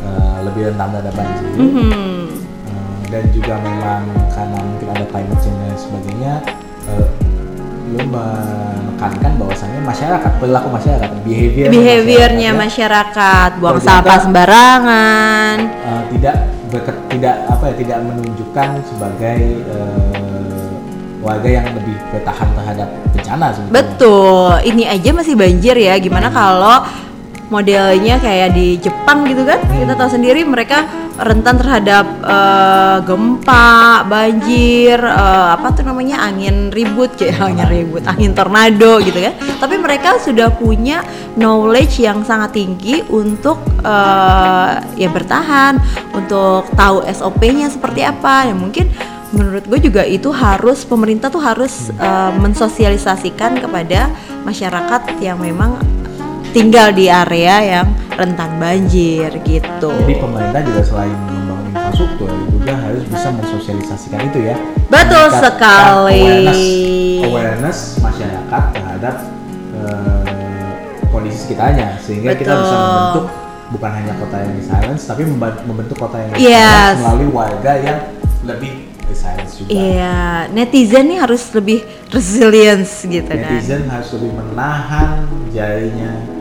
[0.01, 1.89] eh, lebih rentan terhadap banjir Mhm.
[2.65, 6.34] eh, dan juga memang karena mungkin ada climate change dan sebagainya,
[7.95, 15.55] lu menekankan bahwasannya masyarakat perilaku masyarakat behavior behaviornya masyarakat, masyarakat buang sampah sembarangan.
[15.63, 16.36] ya, eh, tidak
[16.67, 20.67] berke- tidak apa ya tidak menunjukkan sebagai eh,
[21.23, 23.73] warga yang lebih bertahan terhadap bencana sebetulnya.
[23.73, 24.49] betul.
[24.62, 25.97] Ini aja masih banjir ya.
[25.97, 26.86] Gimana kalau
[27.49, 29.58] modelnya kayak di Jepang gitu kan?
[29.65, 37.15] Kita tahu sendiri mereka rentan terhadap eh, gempa banjir eh, apa tuh namanya angin ribut
[37.15, 39.34] kayak angin ribut angin tornado gitu kan.
[39.60, 41.04] Tapi mereka sudah punya
[41.39, 45.80] knowledge yang sangat tinggi untuk eh, ya bertahan
[46.12, 48.51] untuk tahu SOP-nya seperti apa.
[48.51, 48.91] Ya mungkin
[49.36, 54.12] menurut gue juga itu harus pemerintah tuh harus eh, mensosialisasikan kepada
[54.43, 55.80] masyarakat yang memang
[56.56, 59.91] tinggal di area yang rentan banjir gitu.
[59.91, 64.56] Jadi pemerintah juga selain membangun infrastruktur juga harus bisa mensosialisasikan itu ya.
[64.88, 66.23] Betul sekali.
[66.23, 66.62] Awareness,
[67.28, 69.15] awareness masyarakat terhadap
[69.75, 70.71] eh,
[71.12, 72.84] kondisi sekitarnya sehingga kita bisa Betul.
[72.88, 73.25] membentuk
[73.65, 75.21] bukan hanya kota yang silence tapi
[75.65, 77.01] membentuk kota yang Yes.
[77.01, 77.99] melalui warga yang
[78.45, 79.69] lebih silence juga.
[79.71, 80.17] Iya,
[80.51, 83.60] netizen nih harus lebih resilience gitu kan.
[83.60, 85.23] Netizen harus lebih menahan
[85.56, 86.34] jarinya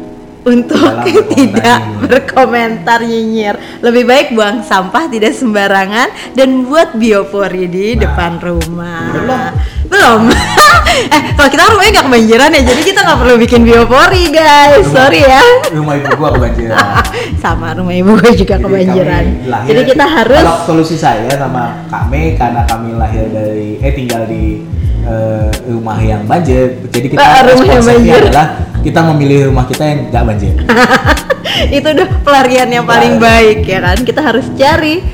[0.44, 0.92] untuk
[1.34, 3.56] tidak berkomentar nyinyir.
[3.80, 9.10] Lebih baik buang sampah tidak sembarangan dan buat biopori di depan rumah.
[9.10, 9.42] Belum.
[9.84, 10.20] Belum.
[11.12, 14.84] eh, kalau kita rumahnya nggak kebanjiran ya, jadi kita nggak perlu bikin biopori, guys.
[14.88, 15.42] Sorry ya.
[15.70, 16.76] Rumah ibu gua kebanjiran.
[17.44, 19.24] Sama rumah ibu gue juga Jadi kebanjiran.
[19.24, 23.76] kami lahir- Jadi kita harus Kalau solusi saya sama Kak Mei karena kami lahir dari
[23.78, 24.64] eh tinggal di
[25.04, 26.80] eh, rumah yang banjir.
[26.88, 28.20] Jadi kita Ah, rumah yang banjir.
[28.28, 28.48] adalah
[28.80, 30.54] kita memilih rumah kita yang nggak banjir.
[31.76, 35.04] itu udah pelarian yang paling baik ya kan kita harus cari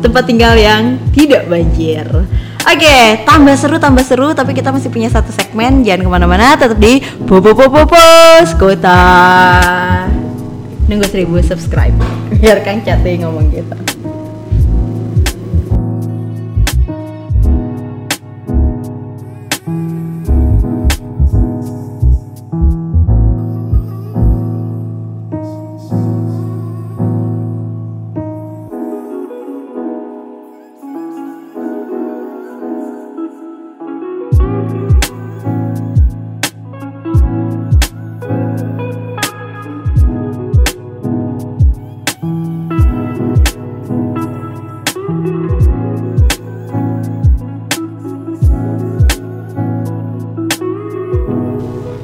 [0.00, 2.06] tempat tinggal yang tidak banjir
[2.62, 5.82] Oke, tambah seru, tambah seru, tapi kita masih punya satu segmen.
[5.82, 9.02] Jangan ke mana-mana, tetap di Popo Popo Pos Kota.
[10.86, 11.90] Nunggu seribu subscribe.
[12.38, 13.74] Biar Kang Cate ngomong gitu.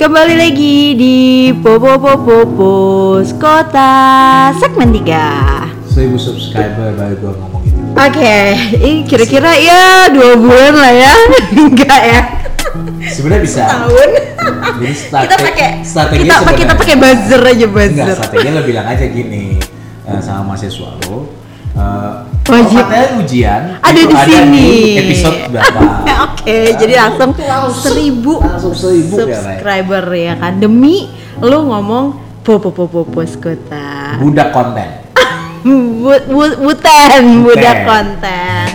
[0.09, 1.17] Kembali lagi di
[1.53, 7.77] Popo Popo Pos Kota segmen 3 Seribu subscriber baru gua ngomong gitu.
[7.93, 8.37] Oke,
[8.81, 11.13] ini kira-kira ya dua bulan lah ya,
[11.61, 12.21] enggak ya?
[13.05, 13.63] Sebenarnya bisa.
[13.69, 14.11] Tahun.
[14.81, 18.07] Jadi strategi, kita pakai strategi kita pakai kita pakai buzzer aja Enggak, buzzer.
[18.17, 19.61] strateginya lo bilang aja gini
[20.09, 21.28] eh, sama mahasiswa lo.
[22.51, 22.77] Wajib.
[22.79, 24.69] materi ujian Ada di sini.
[24.99, 25.81] episode berapa?
[26.29, 29.35] Oke, jadi langsung Itu langsung- seribu langsung seribu ya, Ray.
[29.37, 30.97] subscriber ya kan demi
[31.39, 32.07] lu ngomong
[32.41, 34.17] Popo Popo Pos Kota.
[34.17, 34.89] Budak konten.
[35.63, 37.85] Bu- bu- Butan, budak Bukan.
[37.85, 38.67] konten.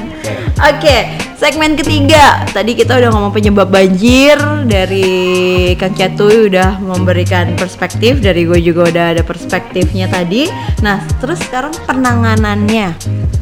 [0.54, 0.70] Oke.
[0.78, 0.98] Oke,
[1.44, 2.48] segmen ketiga.
[2.56, 8.88] Tadi kita udah ngomong penyebab banjir dari Kang Catuy udah memberikan perspektif, dari gue juga
[8.88, 10.48] udah ada perspektifnya tadi.
[10.80, 12.96] Nah, terus sekarang penanganannya.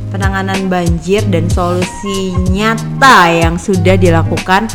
[0.09, 4.65] Penanganan banjir dan solusi nyata yang sudah dilakukan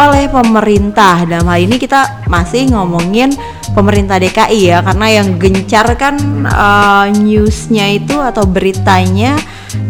[0.00, 1.28] oleh pemerintah.
[1.28, 3.36] Dalam hal ini kita masih ngomongin
[3.76, 6.16] pemerintah DKI ya, karena yang gencar kan
[6.48, 9.36] eh, newsnya itu atau beritanya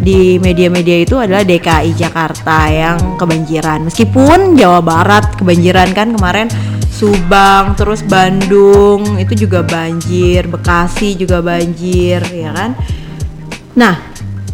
[0.00, 3.86] di media-media itu adalah DKI Jakarta yang kebanjiran.
[3.88, 6.48] Meskipun Jawa Barat kebanjiran kan kemarin
[6.90, 12.76] Subang, terus Bandung itu juga banjir, Bekasi juga banjir, ya kan?
[13.72, 13.96] Nah,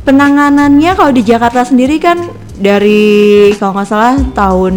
[0.07, 4.75] penanganannya kalau di Jakarta sendiri kan dari kalau nggak salah tahun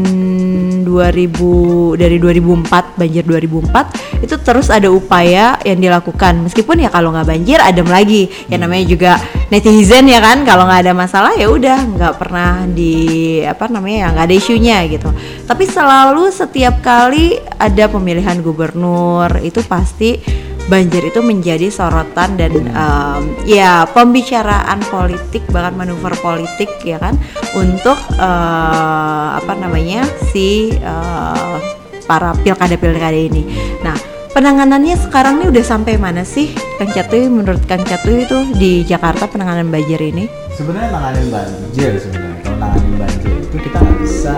[0.84, 6.44] 2000 dari 2004 banjir 2004 itu terus ada upaya yang dilakukan.
[6.44, 8.28] Meskipun ya kalau nggak banjir adem lagi.
[8.52, 9.12] Ya namanya juga
[9.48, 10.44] netizen ya kan?
[10.44, 14.78] Kalau nggak ada masalah ya udah nggak pernah di apa namanya ya nggak ada isunya
[14.92, 15.10] gitu.
[15.48, 20.20] Tapi selalu setiap kali ada pemilihan gubernur itu pasti
[20.70, 27.18] banjir itu menjadi sorotan dan em, ya pembicaraan politik bahkan manuver politik ya kan
[27.58, 31.58] untuk eh, apa namanya si eh,
[32.06, 33.50] para pilkada pilkada ini.
[33.82, 33.98] Nah
[34.30, 39.26] penanganannya sekarang ini udah sampai mana sih Kang Catuy menurut Kang Catuy itu di Jakarta
[39.26, 40.30] penanganan banjir ini?
[40.54, 42.38] Sebenarnya nanganin banjir sebenarnya.
[42.46, 44.34] Kalau nanganin banjir itu kita nggak bisa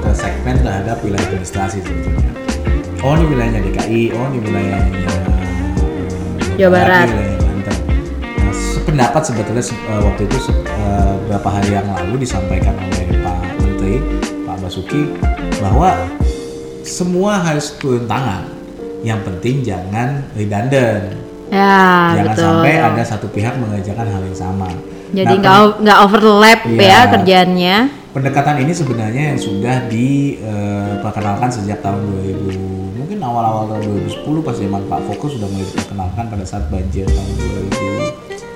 [0.00, 2.47] ke segmen terhadap wilayah administrasi sebetulnya.
[3.08, 7.06] Oh ini wilayahnya DKI, oh ini wilayahnya eh, Jawa Barat.
[7.06, 7.76] ini wilayahnya Banten.
[8.36, 13.08] Nah, sependapat sebetulnya se- eh, waktu itu se- eh, beberapa hari yang lalu disampaikan oleh
[13.18, 13.94] Pak Menteri
[14.44, 15.02] Pak Basuki
[15.58, 15.96] bahwa
[16.82, 18.44] semua harus turun tangan.
[19.00, 21.16] Yang penting jangan redundant.
[21.48, 22.44] Ya jangan betul.
[22.44, 24.68] sampai ada satu pihak mengerjakan hal yang sama.
[25.08, 26.76] Jadi Nah, nggak o- nggak overlap Iya.
[26.84, 27.76] ya kerjaannya.
[28.08, 34.82] Pendekatan ini sebenarnya yang sudah diperkenalkan sejak tahun 2000 mungkin awal-awal tahun 2010 pas zaman
[34.86, 37.32] Pak Fokus sudah mulai diperkenalkan pada saat banjir tahun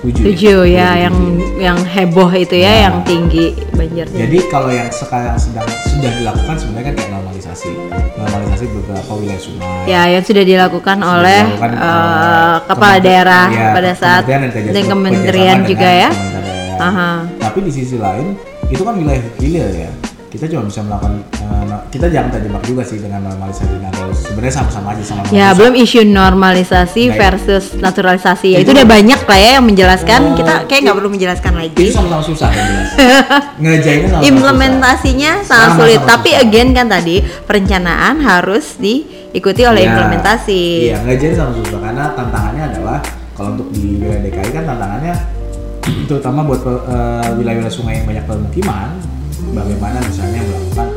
[0.03, 0.99] 2007 Tujuh ya 2007.
[0.99, 1.15] yang
[1.57, 2.79] yang heboh itu ya Nah.
[2.83, 4.19] yang tinggi banjirnya.
[4.19, 7.71] jadi kalau yang sekarang sedang sudah dilakukan sebenarnya kan kayak normalisasi
[8.13, 13.03] normalisasi beberapa wilayah sungai Ya, yang sudah dilakukan Sudah oleh dilakukan, eh, eh, kepala kementerian-
[13.05, 16.09] daerah iya, pada saat kementerian dan kerjasama- dan kementerian juga ya.
[16.75, 17.11] Aha.
[17.39, 18.27] Tapi di sisi lain
[18.73, 19.91] itu kan wilayah hilir ya.
[20.27, 21.21] kita cuma bisa melakukan
[21.63, 24.25] no- kita jangan terjebak juga sih dengan normalisasi dan naturalisasi.
[24.25, 28.47] Sebenarnya sama-sama aja sama Ya, belum isu normalisasi Nah, versus naturalisasi.
[28.49, 30.19] Ya, itu Itu- udah banyak lah ya yang menjelaskan.
[30.23, 31.85] Oh, kita kayak nggak perlu menjelaskan itu lagi.
[31.87, 32.89] sama-sama susah ya jelas.
[33.61, 35.99] Ngerjainnya sama-sama Implementasinya sangat sulit.
[35.99, 36.09] susah.
[36.09, 39.89] Tapi again kan tadi perencanaan harus diikuti oleh Iya.
[39.93, 40.61] implementasi.
[40.83, 42.97] Iya, ngerjain sama susah karena tantangannya adalah
[43.31, 45.13] kalau untuk di wilayah DKI kan tantangannya
[46.05, 48.89] terutama buat eh, wilayah-wilayah sungai yang banyak permukiman,
[49.51, 50.87] bagaimana misalnya melakukan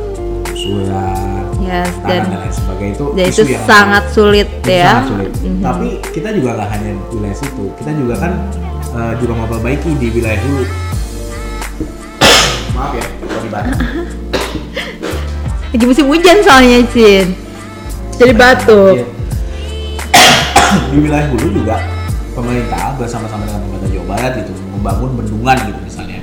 [0.47, 4.85] usulan, Yes, dan- dan lain sebagainya itu Dan isu itu yang sangat sulit itu ya.
[4.89, 5.31] sangat sulit.
[5.37, 5.59] Mhm.
[5.59, 8.31] Tapi kita juga nggak hanya wilayah situ, kita juga kan
[8.89, 10.65] eh, juga memperbaiki di wilayah hulu.
[12.73, 13.05] Maaf ya,
[13.41, 13.77] dibahas.
[15.71, 17.27] Lagi musim hujan soalnya, Cin.
[18.15, 18.95] Jadi batuk.
[18.95, 19.05] Iya.
[20.87, 21.75] di wilayah hulu juga
[22.37, 26.19] pemerintah bersama-sama dengan pemerintah Jawa Barat gitu membangun bendungan gitu misalnya.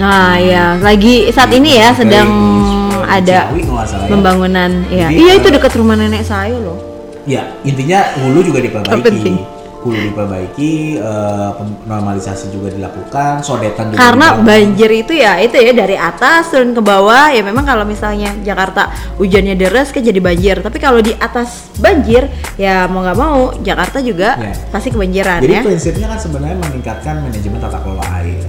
[0.00, 2.28] Nah, ya, lagi saat ini ya sedang
[3.04, 4.08] ada Ciawi ya.
[4.08, 4.70] pembangunan.
[4.88, 6.80] Iya, Jadi, iya eh, itu dekat rumah nenek saya loh.
[7.28, 9.36] Ya, intinya hulu juga Penting.
[9.82, 14.46] Hulu diperbaiki, eh, pem- normalisasi juga dilakukan, sodetan juga Karena dibangun.
[14.46, 18.88] banjir itu ya itu ya dari atas turun ke bawah ya memang kalau misalnya Jakarta
[19.16, 23.98] hujannya deras kan jadi banjir tapi kalau di atas banjir ya mau nggak mau Jakarta
[23.98, 24.54] juga Ya.
[24.70, 25.62] pasti kebanjiran Jadi ya.
[25.62, 28.42] prinsipnya kan sebenarnya meningkatkan manajemen tata kelola air.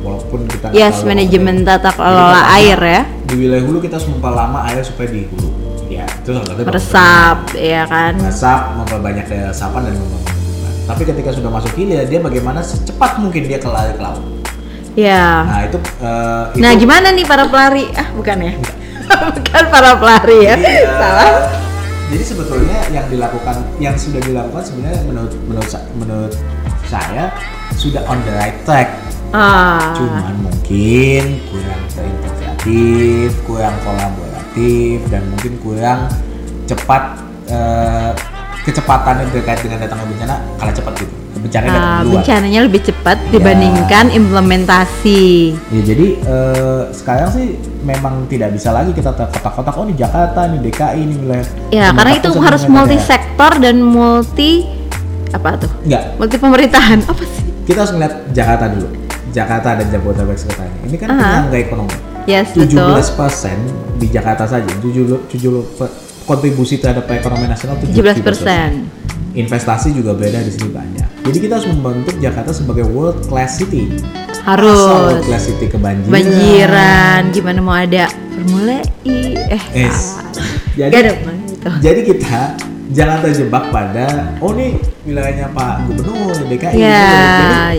[0.00, 3.02] Walaupun kita Yes, manajemen tata Jadi kelola air ya.
[3.22, 5.48] Di wilayah hulu kita harus memperlama air supaya di hulu.
[5.86, 8.12] Ya, itu salah satu Meresap ya kan.
[8.16, 9.94] Meresap, memperbanyak daya resapan dan.
[10.90, 14.22] Tapi ketika sudah masuk hilir, dia bagaimana secepat mungkin dia ke lari ke laut.
[14.98, 15.46] Ya.
[15.46, 17.86] Nah itu, eh, itu Nah, gimana nih para pelari?
[17.94, 18.52] Ah, bukan ya.
[19.38, 20.54] bukan para pelari ya.
[20.58, 21.30] Jadi, eh, Salah.
[22.10, 26.34] Jadi sebetulnya yang dilakukan, yang sudah dilakukan sebenarnya menurut menurut menurut
[26.90, 27.30] saya
[27.78, 28.98] sudah on the right track.
[29.30, 29.94] Ah.
[29.94, 36.10] Cuman mungkin kurang terintegratif, kurang kolaboratif, dan mungkin kurang
[36.66, 38.10] cepat eh,
[38.70, 41.12] kecepatannya terkait dengan datangnya bencana kalah cepat gitu.
[41.40, 42.12] Bencananya datang Ah, duluan.
[42.20, 43.28] bencananya lebih cepat Ya.
[43.32, 45.22] dibandingkan implementasi.
[45.72, 47.46] Ya jadi eh, sekarang sih
[47.80, 51.46] memang tidak bisa lagi kita terkotak-kotak oh ini Jakarta, ini DKI, ini wilayah.
[51.70, 54.68] Ya, karena itu harus multi sektor dan multi
[55.30, 55.70] apa tuh?
[55.82, 56.98] Enggak, Multi pemerintahan.
[57.04, 57.44] Apa sih?
[57.62, 58.88] kita harus ngeliat Jakarta dulu.
[59.30, 60.78] Jakarta dan Jabodetabek sekretanya.
[60.84, 61.18] Ini kan Aha.
[61.46, 61.94] penyangga ekonomi.
[62.26, 63.16] Yes, 17 betul.
[63.16, 63.56] persen
[63.96, 64.66] di Jakarta saja.
[64.76, 65.94] 70 70 pe-
[66.30, 68.86] kontribusi terhadap ekonomi nasional 17 persen.
[69.34, 71.26] Investasi juga beredar di sini banyak.
[71.26, 73.90] Jadi kita harus membentuk Jakarta sebagai world class city.
[74.40, 74.78] Harus.
[74.78, 76.10] world class city kebanjiran.
[76.10, 80.16] Banjiran, gimana mau ada formula I eh Yes.
[80.16, 80.30] salah.
[80.78, 81.68] Jadi- Gak ada Bang, gitu.
[81.82, 82.40] Jadi kita
[82.90, 84.06] jangan terjebak pada
[84.38, 86.74] oh nih wilayahnya Pak Gubernur DKI.
[86.74, 87.10] Ya,
[87.74, 87.78] Jadi,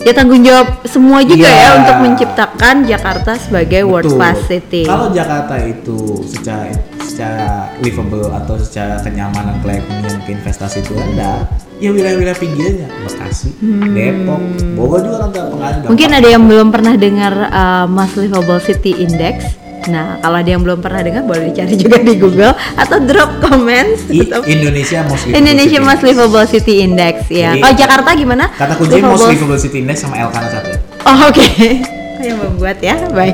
[0.00, 1.60] ya tanggung jawab semua juga Iya.
[1.60, 4.88] ya untuk menciptakan Jakarta sebagai world class city.
[4.88, 6.72] Kalau Jakarta itu secara
[7.04, 11.44] secara livable atau secara kenyamanan keekonomian ke investasi itu rendah,
[11.82, 13.50] ya wilayah-wilayah pinggirnya Bekasi,
[13.92, 14.40] Depok,
[14.78, 15.80] Bogor juga nanti pengaruh.
[15.84, 15.88] Hmm.
[15.90, 19.58] Mungkin ada yang belum pernah dengar uh, Most Livable City Index.
[19.88, 24.04] Nah, kalau ada yang belum pernah dengar boleh dicari juga di Google atau drop comments.
[24.08, 26.08] I- Indonesia Most Livable Indonesia City Most Index.
[26.10, 27.50] Livable City Index ya.
[27.50, 28.44] Jadi, Kalau Jakarta gimana?
[28.50, 30.70] Kata kunci Most Livable City Index sama Elkana satu.
[31.06, 31.48] Oh, oke.
[32.20, 33.00] yang membuat ya.
[33.08, 33.32] Baik.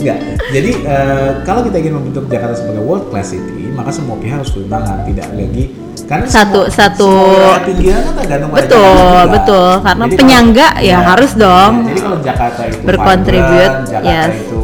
[0.00, 0.18] Enggak.
[0.48, 4.48] Jadi eh, kalau kita ingin membentuk Jakarta sebagai world class city, maka semua pihak harus
[4.48, 5.64] turun tangan, tidak lagi
[6.08, 9.70] karena Satu- semua, satu- semua pinggiran kan tergantung Betul, betul.
[9.84, 14.24] Karena Jadi penyangga kalau- ya harus dong ya, jadi kalau Jakarta itu berkontribut, vibrant, Jakarta
[14.24, 14.40] yes.
[14.40, 14.60] itu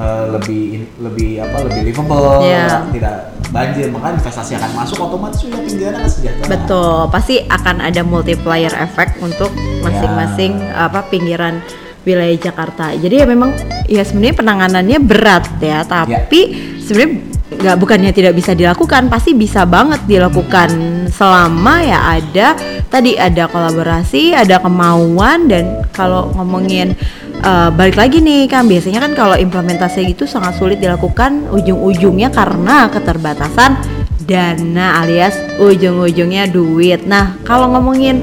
[0.00, 0.64] eh, lebih
[0.98, 2.88] lebih apa lebih livable, Ya.
[2.88, 6.46] tidak banjir, maka investasi akan masuk otomatis wilayah pinggiran akan sejahtera.
[6.48, 9.50] Betul, pasti akan ada multiplier effect untuk
[9.84, 11.60] masing-masing apa pinggiran
[12.06, 12.96] wilayah Jakarta.
[12.96, 13.52] Jadi ya memang
[13.90, 20.00] ya sebenarnya penanganannya berat ya, tapi sebenarnya nggak bukannya tidak bisa dilakukan, pasti bisa banget
[20.06, 20.70] dilakukan
[21.10, 22.54] selama ya ada
[22.88, 26.94] tadi ada kolaborasi, ada kemauan dan kalau ngomongin
[27.40, 32.88] eh, balik lagi nih kan biasanya kan kalau implementasi gitu sangat sulit dilakukan ujung-ujungnya karena
[32.92, 33.76] keterbatasan
[34.24, 37.02] dana alias ujung-ujungnya duit.
[37.08, 38.22] Nah, kalau ngomongin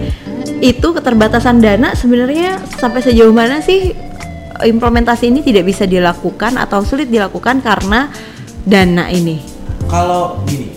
[0.64, 3.94] itu keterbatasan dana sebenarnya sampai sejauh mana sih
[4.58, 8.10] implementasi ini tidak bisa dilakukan atau sulit dilakukan karena
[8.66, 9.38] dana ini?
[9.86, 10.74] Kalau gini,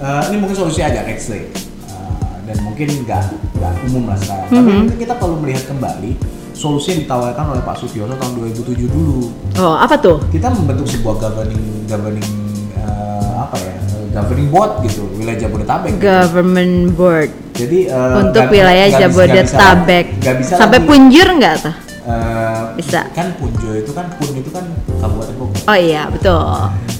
[0.00, 3.22] eh, ini mungkin solusi agak ekstrim eh, dan mungkin nggak
[3.54, 4.48] nggak umum lah sekarang.
[4.50, 4.78] Tapi Mhm.
[4.82, 6.12] mungkin kita perlu melihat kembali
[6.58, 9.30] solusi yang ditawarkan oleh Pak Sutioso tahun 2007 dulu.
[9.56, 10.18] Oh, apa tuh?
[10.28, 12.26] Kita membentuk sebuah governing governing
[12.74, 13.74] eh, apa ya
[14.10, 15.90] governing board gitu wilayah Jabodetabek.
[15.94, 16.02] gitu.
[16.02, 20.06] Government board Jadi eh, untuk nggak- wilayah bisa- nggak bisa- Jabodetabek.
[20.34, 21.74] bisa Sampai lagi, punjur nggak tuh?
[22.04, 23.00] eh, Bisa.
[23.12, 24.64] kan Punjo itu kan Pun itu kan
[24.96, 25.60] Kabupaten Bogor.
[25.64, 26.42] Oh iya, betul.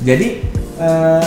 [0.05, 0.27] Jadi
[0.79, 1.25] eh,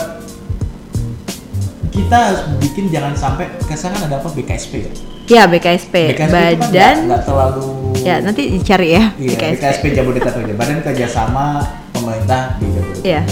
[1.91, 4.91] kita harus bikin jangan sampai kesannya ada apa BKSP ya.
[5.29, 6.29] Ya BKSP, BKSP itu kan
[6.61, 7.67] Badan nggak terlalu
[8.01, 9.37] ya nanti dicari ya Iya.
[9.55, 10.53] BKSP Jabodetabek.
[10.57, 13.05] Badan kerjasama pemerintah di Jabodetabek.
[13.05, 13.23] Iya.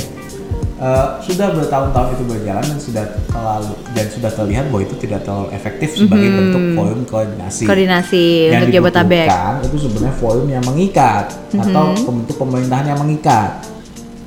[0.80, 5.52] Eh, sudah bertahun-tahun itu berjalan dan sudah terlalu dan sudah terlihat bahwa itu tidak terlalu
[5.52, 7.64] efektif sebagai bentuk forum koordinasi.
[7.68, 13.60] Koordinasi yang untuk dibutuhkan itu sebenarnya forum yang mengikat atau bentuk pemerintahan yang mengikat.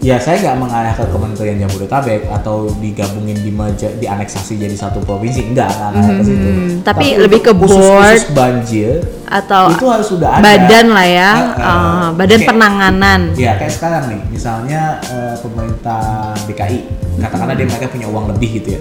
[0.02, 4.98] Ya saya nggak mengarah ke Kementerian Jabodetabek atau digabungin di merger- di aneksasi jadi satu
[4.98, 6.48] provinsi enggak nggak ngarah ke situ.
[6.50, 6.68] Mhm.
[6.82, 8.92] Tapi lebih untuk ke khusus- board khusus banjir
[9.32, 11.62] Atau itu harus sudah ada badan lah ya, ah.
[11.64, 13.20] uh, badan Kayak- penanganan.
[13.32, 16.02] Ya kayak sekarang nih, misalnya eh, pemerintah
[16.44, 16.78] DKI,
[17.16, 18.80] katakanlah dia mereka punya uang lebih gitu ya,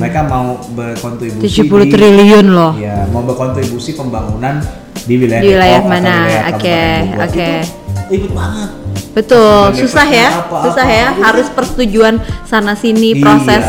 [0.00, 2.72] mereka mau berkontribusi 70 di, triliun loh.
[2.78, 4.64] ya mau berkontribusi pembangunan
[5.04, 6.14] di wilayah Di wilayah Depok mana?
[6.54, 6.80] Oke,
[7.18, 7.48] oke.
[7.50, 8.70] Itu ribet banget.
[9.12, 11.06] Betul, susah ya, apa, susah apa, ya.
[11.12, 11.20] apa.
[11.28, 12.16] Harus persetujuan
[12.48, 13.20] sana sini Iya.
[13.20, 13.64] proses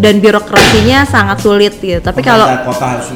[0.00, 2.00] dan birokrasinya sangat sulit gitu.
[2.00, 3.12] Tapi kalau kota harus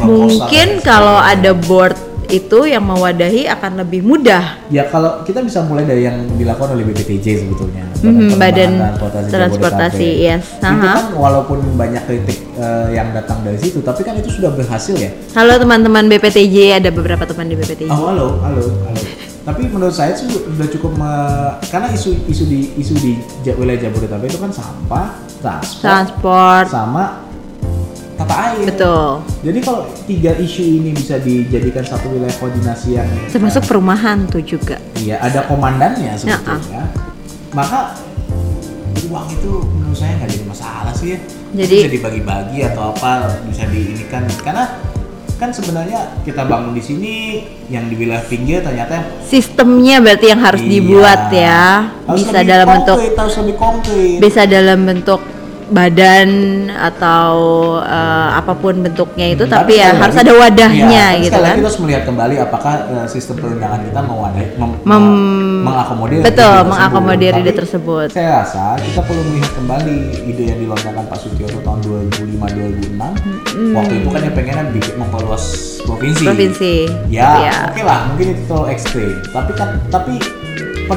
[0.00, 2.00] mungkin kalau ada board
[2.32, 4.56] itu yang mewadahi akan lebih mudah.
[4.72, 7.84] Ya kalau kita bisa mulai dari yang dilakukan oleh BPTJ sebetulnya.
[8.00, 10.26] Mhm, Badan Pengembangan Transportasi, Jabodetabek.
[10.32, 10.44] yes.
[10.56, 10.92] Itu Aha.
[10.96, 15.12] kan walaupun banyak kritik eh, yang datang dari situ, tapi kan itu sudah berhasil ya.
[15.36, 17.92] Halo teman-teman BPTJ, ada beberapa teman di BPTJ.
[17.92, 19.00] Oh halo, halo, halo.
[19.42, 23.12] Tapi menurut saya sih sudah cukup me- karena isu isu di isu di
[23.48, 25.06] wilayah Jabodetabek itu kan sampah,
[25.40, 27.04] transport, Transport, sama
[28.14, 28.70] tata air.
[28.70, 29.18] betul.
[29.42, 34.78] Jadi kalau tiga isu ini bisa dijadikan satu wilayah koordinasi yang Termasuk perumahan tuh juga.
[34.94, 36.86] Iya, ada komandannya sebetulnya.
[37.50, 37.98] Maka
[39.02, 41.18] uang itu menurut saya nggak jadi masalah sih ya.
[41.52, 43.10] Jadi- bisa dibagi-bagi atau apa
[43.44, 44.70] bisa diinikan karena
[45.42, 47.14] kan sebenarnya kita bangun di sini
[47.66, 50.70] yang di wilayah pinggir ternyata Sistemnya berarti yang harus Iya.
[50.70, 51.62] dibuat ya.
[52.06, 54.16] Harus Bisa dalam bentuk konkret, harus lebih konkret.
[54.22, 55.20] bisa dalam bentuk
[55.72, 56.28] badan
[56.70, 57.32] atau
[57.78, 61.54] eh, apa pun bentuknya itu tapi, ya sekali harus lagi- ada wadahnya tapi gitu kan.
[61.54, 65.20] kita harus melihat kembali apakah eh, sistem perundangan kita mewadahi mem- Mem-
[65.62, 66.70] mengakomodir Betul, ide tersebut.
[66.70, 68.08] mengakomodir ide Tapi tersebut.
[68.10, 72.98] Saya rasa kita perlu melihat kembali ide yang dilontarkan Pak Sutioso tahun 2005-2006.
[73.72, 75.44] Waktu itu kan yang pengennya bikin memperluas
[75.82, 76.24] provinsi.
[76.24, 76.74] Provinsi.
[77.08, 77.56] Ya, Iya.
[77.68, 79.10] oke lah, mungkin itu terlalu ekstrim.
[79.28, 80.14] Tapi kan, tapi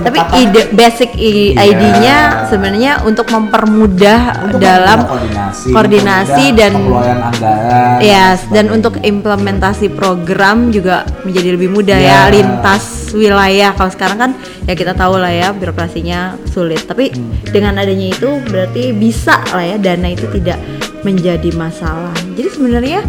[0.01, 1.63] Tapi ide basic Iya.
[1.65, 7.97] idenya sebenarnya untuk mempermudah untuk dalam koordinasi, koordinasi dan pengelolaan anggaran.
[7.99, 8.73] Yes, dan sebagainya.
[8.73, 12.27] untuk implementasi program juga menjadi lebih mudah Ya.
[12.27, 13.71] ya lintas wilayah.
[13.71, 14.31] Kalau sekarang kan
[14.63, 16.83] ya kita tahu lah ya birokrasinya sulit.
[16.83, 17.31] Tapi Hmm.
[17.47, 20.59] dengan adanya itu berarti bisa lah ya dana itu tidak
[21.01, 22.11] menjadi masalah.
[22.33, 22.99] Jadi sebenarnya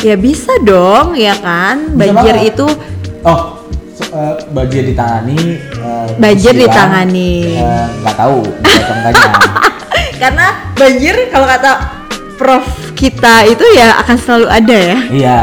[0.00, 2.52] ya bisa dong ya kan Bisa banjir banget.
[2.56, 2.66] itu
[3.22, 3.61] Oh,
[3.92, 5.40] se- eh, banjir ditangani.
[5.58, 7.32] eh, Banjir ditangani.
[7.56, 9.32] eh, Nggak tahu, nggak tahu
[10.22, 11.72] karena banjir kalau kata
[12.32, 14.98] Prof kita itu ya akan selalu ada ya.
[15.12, 15.40] Iya.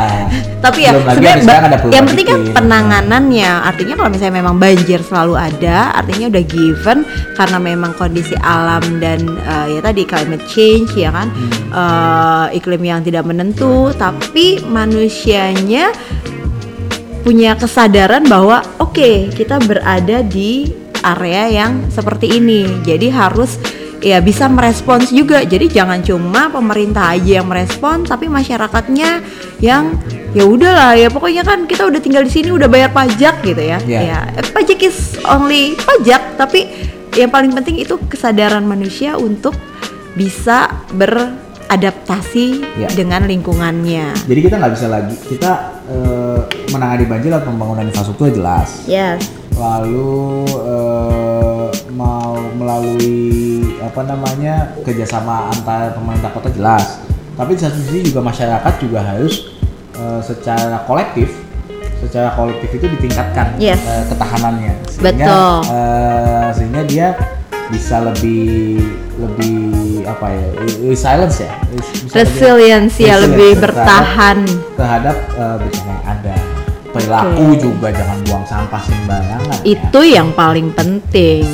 [0.59, 6.27] tapi ya sebenarnya yang penting kan penanganannya artinya kalau misalnya memang banjir selalu ada artinya
[6.27, 6.99] udah given
[7.33, 11.51] karena memang kondisi alam dan eh, ya tadi climate change ya kan Hmm.
[11.71, 15.95] eh, iklim yang tidak menentu tapi manusianya
[17.20, 23.55] punya kesadaran bahwa oke kita berada di area yang seperti ini jadi harus
[23.99, 29.20] ya bisa merespons juga jadi jangan cuma pemerintah aja yang merespon tapi masyarakatnya
[29.59, 29.99] yang
[30.32, 33.80] ya udahlah ya pokoknya kan kita udah tinggal di sini udah bayar pajak gitu ya
[33.84, 33.99] Iya.
[33.99, 34.20] ya
[34.55, 36.67] pajak is only pajak tapi
[37.17, 39.51] yang paling penting itu kesadaran manusia untuk
[40.15, 42.45] bisa beradaptasi
[42.80, 42.88] Iya.
[42.95, 48.85] dengan lingkungannya Jadi kita nggak bisa lagi kita eh, menangani banjir atau pembangunan infrastruktur jelas.
[48.85, 49.19] yes
[49.57, 57.01] Lalu eh, mau melalui apa namanya kerjasama antar pemerintah kota jelas.
[57.35, 59.51] Tapi di satu sisi juga masyarakat juga harus
[59.95, 61.33] eh, secara kolektif,
[61.99, 63.79] secara kolektif itu ditingkatkan Yes.
[63.83, 64.73] eh, ketahanannya.
[64.99, 65.55] Betul.
[65.67, 67.07] eh, sehingga dia
[67.69, 68.79] bisa lebih
[69.20, 69.55] lebih
[70.07, 70.47] apa ya
[70.82, 71.53] resilience ya?
[71.70, 74.38] Lebih- resilience ya resilience lebih terhadap- bertahan.
[74.74, 76.36] terhadap eh, bencana yang ada.
[76.89, 77.61] Perilaku Oke.
[77.61, 79.78] juga jangan buang sampah sembarangan ya.
[79.78, 81.45] itu yang paling penting.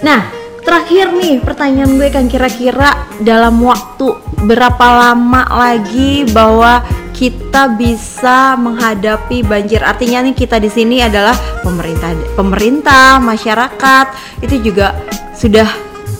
[0.00, 0.24] Nah
[0.60, 2.88] terakhir nih pertanyaan gue kan kira-kira
[3.20, 4.08] dalam waktu
[4.40, 6.80] berapa lama lagi bahwa
[7.12, 9.84] kita bisa menghadapi banjir?
[9.84, 14.06] Artinya nih kita di sini adalah pemerintah pemerintah masyarakat.
[14.40, 14.96] Itu juga
[15.36, 15.68] sudah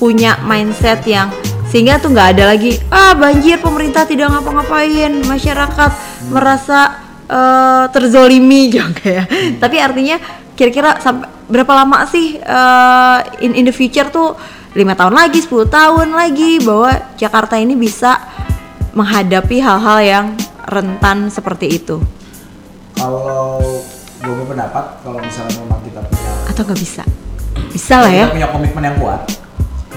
[0.00, 1.28] punya mindset yang
[1.68, 5.20] sehingga tuh nggak ada lagi ah banjir pemerintah tidak ngapa-ngapain.
[5.22, 5.90] Masyarakat
[6.32, 6.98] merasa
[7.28, 9.24] eh, terzolimi juga ya
[9.60, 10.16] tapi artinya
[10.56, 14.38] kira-kira sampai berapa lama sih uh, in in the future tuh
[14.78, 18.22] lima tahun lagi 10 tahun lagi bahwa Jakarta ini bisa
[18.94, 20.26] menghadapi hal-hal yang
[20.70, 21.98] rentan seperti itu?
[22.94, 23.58] Kalau
[24.22, 27.02] gue berpendapat kalau misalnya memang kita punya atau nggak bisa?
[27.70, 28.26] Bisa lah ya.
[28.30, 29.20] kita punya komitmen yang kuat,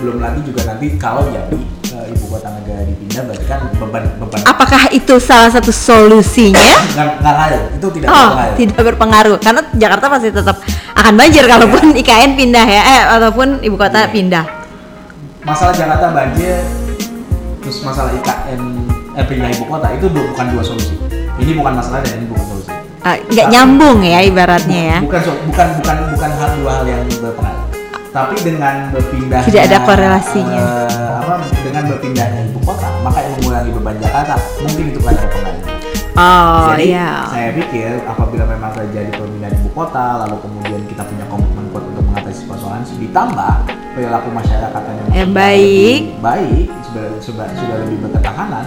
[0.04, 1.56] belum lagi juga nanti kalau jadi
[1.90, 6.60] eh, ibu kota negara dipindah berarti kan beban beban apakah itu salah satu solusinya
[6.92, 8.56] nggak nggak ngaruh itu tidak Oh, ngaruh.
[8.56, 10.58] tidak berpengaruh karena Jakarta pasti tetap
[10.94, 14.12] akan banjir kalaupun IKN pindah ya, eh ataupun ibu kota Iya.
[14.12, 14.46] pindah.
[15.42, 16.64] Masalah Jakarta banjir,
[17.60, 18.62] terus masalah IKN
[19.14, 20.96] eh pindah ibu kota itu bukan dua solusi.
[21.36, 22.70] Ini bukan masalah dan ini bukan solusi.
[23.02, 24.98] Ah, nggak Tapi- nyambung ya ibaratnya ya.
[25.02, 27.63] Bukan bukan bukan bukan hal dua hal yang berpengaruh.
[28.14, 30.86] Tapi dengan berpindah Tidak ada korelasinya.
[31.18, 35.66] apa dengan berpindahnya ibu kota, maka yang mengurangi beban Jakarta mungkin itu kan ada pengaruh.
[36.14, 37.26] Oh Jadi iya.
[37.26, 42.06] saya pikir apabila memang terjadi pemindahan ibu kota, lalu kemudian kita punya komitmen kuat untuk
[42.06, 43.54] mengatasi persoalan ditambah
[43.98, 46.02] perilaku masyarakat yang Yang baik.
[46.14, 48.66] lebih baik sudah sudah sudah lebih berketahanan,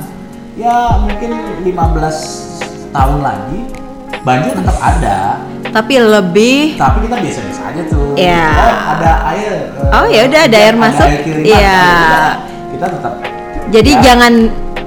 [0.59, 1.30] ya mungkin
[1.62, 3.59] 15 tahun lagi
[4.27, 5.18] banjir tetap ada,
[5.66, 8.11] Tapi lebih tapi kita biasa-biasa aja tuh.
[8.16, 8.66] Kita
[8.99, 9.53] ada air.
[9.70, 11.09] eh, Oh, ya udah, ada air masuk.
[11.39, 11.55] Iya.
[11.55, 11.81] ya
[12.74, 13.12] Kita tetap.
[13.68, 14.33] jadi ya, jangan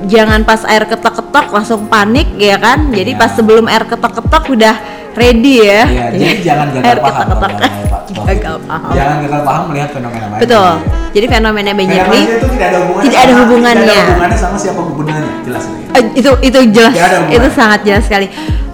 [0.06, 2.92] jangan pas air ketok-ketok langsung panik ya kan.
[2.92, 3.22] Jadi Iya.
[3.22, 4.76] pas sebelum air ketok-ketok udah
[5.14, 5.84] ready ya.
[5.86, 8.02] Iya, jadi jangan gagal air paham namanya, Pak.
[8.30, 8.92] Gagal paham.
[8.92, 10.42] Jangan gagal paham melihat fenomena banjir.
[10.44, 10.72] Betul.
[11.10, 13.06] Jadi fenomena banjir ini itu tidak ada hubungannya.
[13.06, 13.84] tidak ada hubungannya.
[13.86, 15.78] Tidak ada hubungannya sama siapa gubernurnya, jelas itu.
[15.90, 18.28] Eh, itu itu jelas ada itu sangat jelas sekali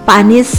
[0.06, 0.50] Pak Anies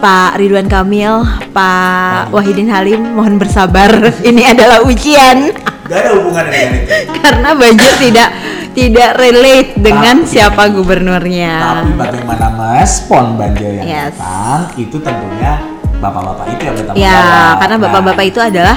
[0.00, 1.20] Pak Ridwan Kamil
[1.52, 3.92] Pak Wahidin Halim mohon bersabar
[4.28, 5.52] ini adalah ujian
[5.84, 7.12] Gak ada hubungannya dengan itu.
[7.24, 8.28] karena banjir tidak
[8.72, 14.16] tidak relate dengan Tapi- siapa gubernurnya Tapi bagaimana merespon banjir yang Yes.
[14.16, 15.60] datang itu tentunya
[15.94, 17.54] bapak-bapak itu yang bertanggung ya jawab.
[17.60, 18.76] karena Nah, bapak-bapak itu adalah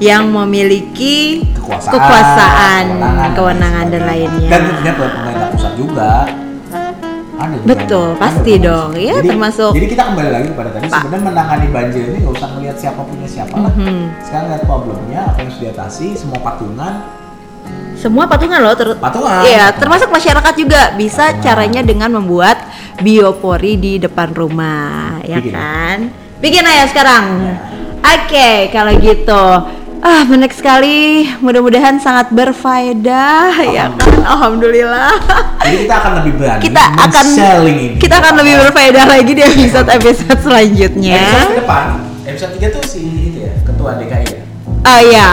[0.00, 1.16] yang memiliki
[1.52, 2.84] kekuasaan, kekuasaan,
[3.30, 4.48] kewenangan dan lainnya.
[4.48, 6.12] Dan tentunya pemerintah pusat juga.
[7.40, 7.66] Ada juga.
[7.66, 8.66] Betul, Ada pasti juga.
[8.68, 8.90] dong.
[8.94, 12.48] Ya, jadi, termasuk- Jadi kita kembali lagi kepada tadi sebenarnya menangani banjir ini nggak usah
[12.52, 13.72] melihat siapa punya siapa lah.
[13.72, 14.00] Mhm.
[14.20, 16.92] Sekarang lihat problemnya apa yang harus diatasi, semua patungan,
[17.96, 19.40] semua patungan loh ter patungan.
[19.42, 21.42] Iya, termasuk masyarakat juga bisa Patungan.
[21.42, 22.56] caranya dengan membuat
[22.98, 25.52] biopori di depan rumah, ya Bikin.
[25.52, 25.98] kan?
[26.38, 27.24] Bikin aja sekarang.
[27.38, 27.56] Ya.
[28.00, 29.44] Oke, kalau gitu.
[30.00, 31.28] Ah, menarik sekali.
[31.38, 34.00] Mudah-mudahan sangat berfaedah, ya kan?
[34.24, 35.12] Alhamdulillah.
[35.60, 37.26] Jadi kita akan lebih berani kita akan
[37.68, 37.86] ini.
[38.00, 41.20] kita akan lebih berfaedah lagi di episode-episode selanjutnya.
[41.20, 41.86] Episode depan,
[42.24, 44.42] episode 3 tuh si itu ya, ketua DKI ya.
[44.80, 45.30] Oh ya,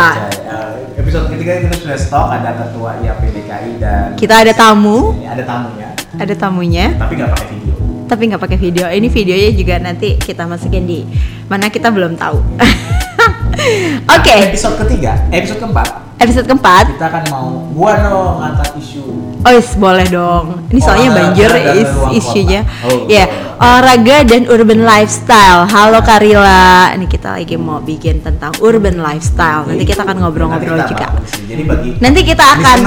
[0.48, 5.44] Eh, episode ketiga kita sudah stok ada ketua IAP DKI dan kita ada tamu, ada
[5.44, 5.90] tamunya,
[6.20, 6.86] ada tamunya.
[7.00, 7.67] tapi nggak pakai video.
[8.08, 8.88] Tapi nggak pakai video.
[8.88, 11.04] Ini videonya juga nanti kita masukin di
[11.52, 12.40] mana kita belum tahu.
[14.16, 14.36] Oke.
[14.36, 16.98] Nah, episode ketiga, episode keempat episode keempat.
[16.98, 17.48] kita akan mau
[17.78, 19.06] gua no ngangkat isu.
[19.46, 20.66] Oh yes, boleh dong.
[20.74, 22.62] Ini soalnya Olahraga banjir is- isunya.
[22.84, 23.62] Oh, ya betul.
[23.64, 25.70] olahraga dan urban lifestyle.
[25.70, 26.92] Halo Karila.
[26.98, 29.70] Ini kita lagi mau bikin tentang urban lifestyle.
[29.70, 31.08] Nanti kita akan ngobrol-ngobrol juga.
[31.48, 32.78] Jadi bagi nanti kita akan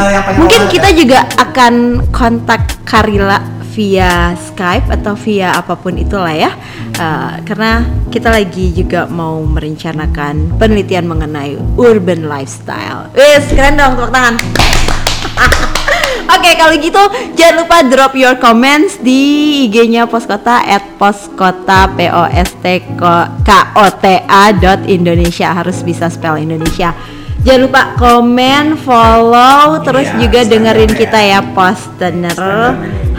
[0.42, 1.74] mungkin kita juga akan
[2.10, 6.52] kontak Karila via Skype atau via apa pun itulah ya
[7.00, 7.80] Uh, karena
[8.12, 14.36] kita lagi juga mau merencanakan penelitian mengenai urban lifestyle wes keren dong tepuk tangan
[16.36, 17.00] Oke kalau gitu
[17.34, 23.50] jangan lupa drop your comments di IG-nya Poskota at poskota p o s t k
[23.74, 26.92] o t a dot Indonesia harus bisa spell Indonesia.
[27.40, 31.00] Jangan lupa komen, follow, terus Iya, juga dengerin standarnya.
[31.00, 32.36] kita ya Postener.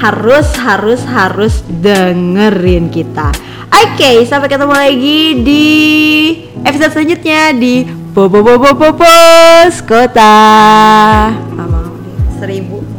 [0.01, 3.29] Harus harus harus dengerin kita.
[3.69, 5.67] Oke, sampai ketemu lagi di
[6.65, 8.97] episode selanjutnya di Bobo Bobo Bobo
[9.85, 10.33] Kota.
[11.53, 11.93] Seribu.
[12.41, 12.90] Seribu.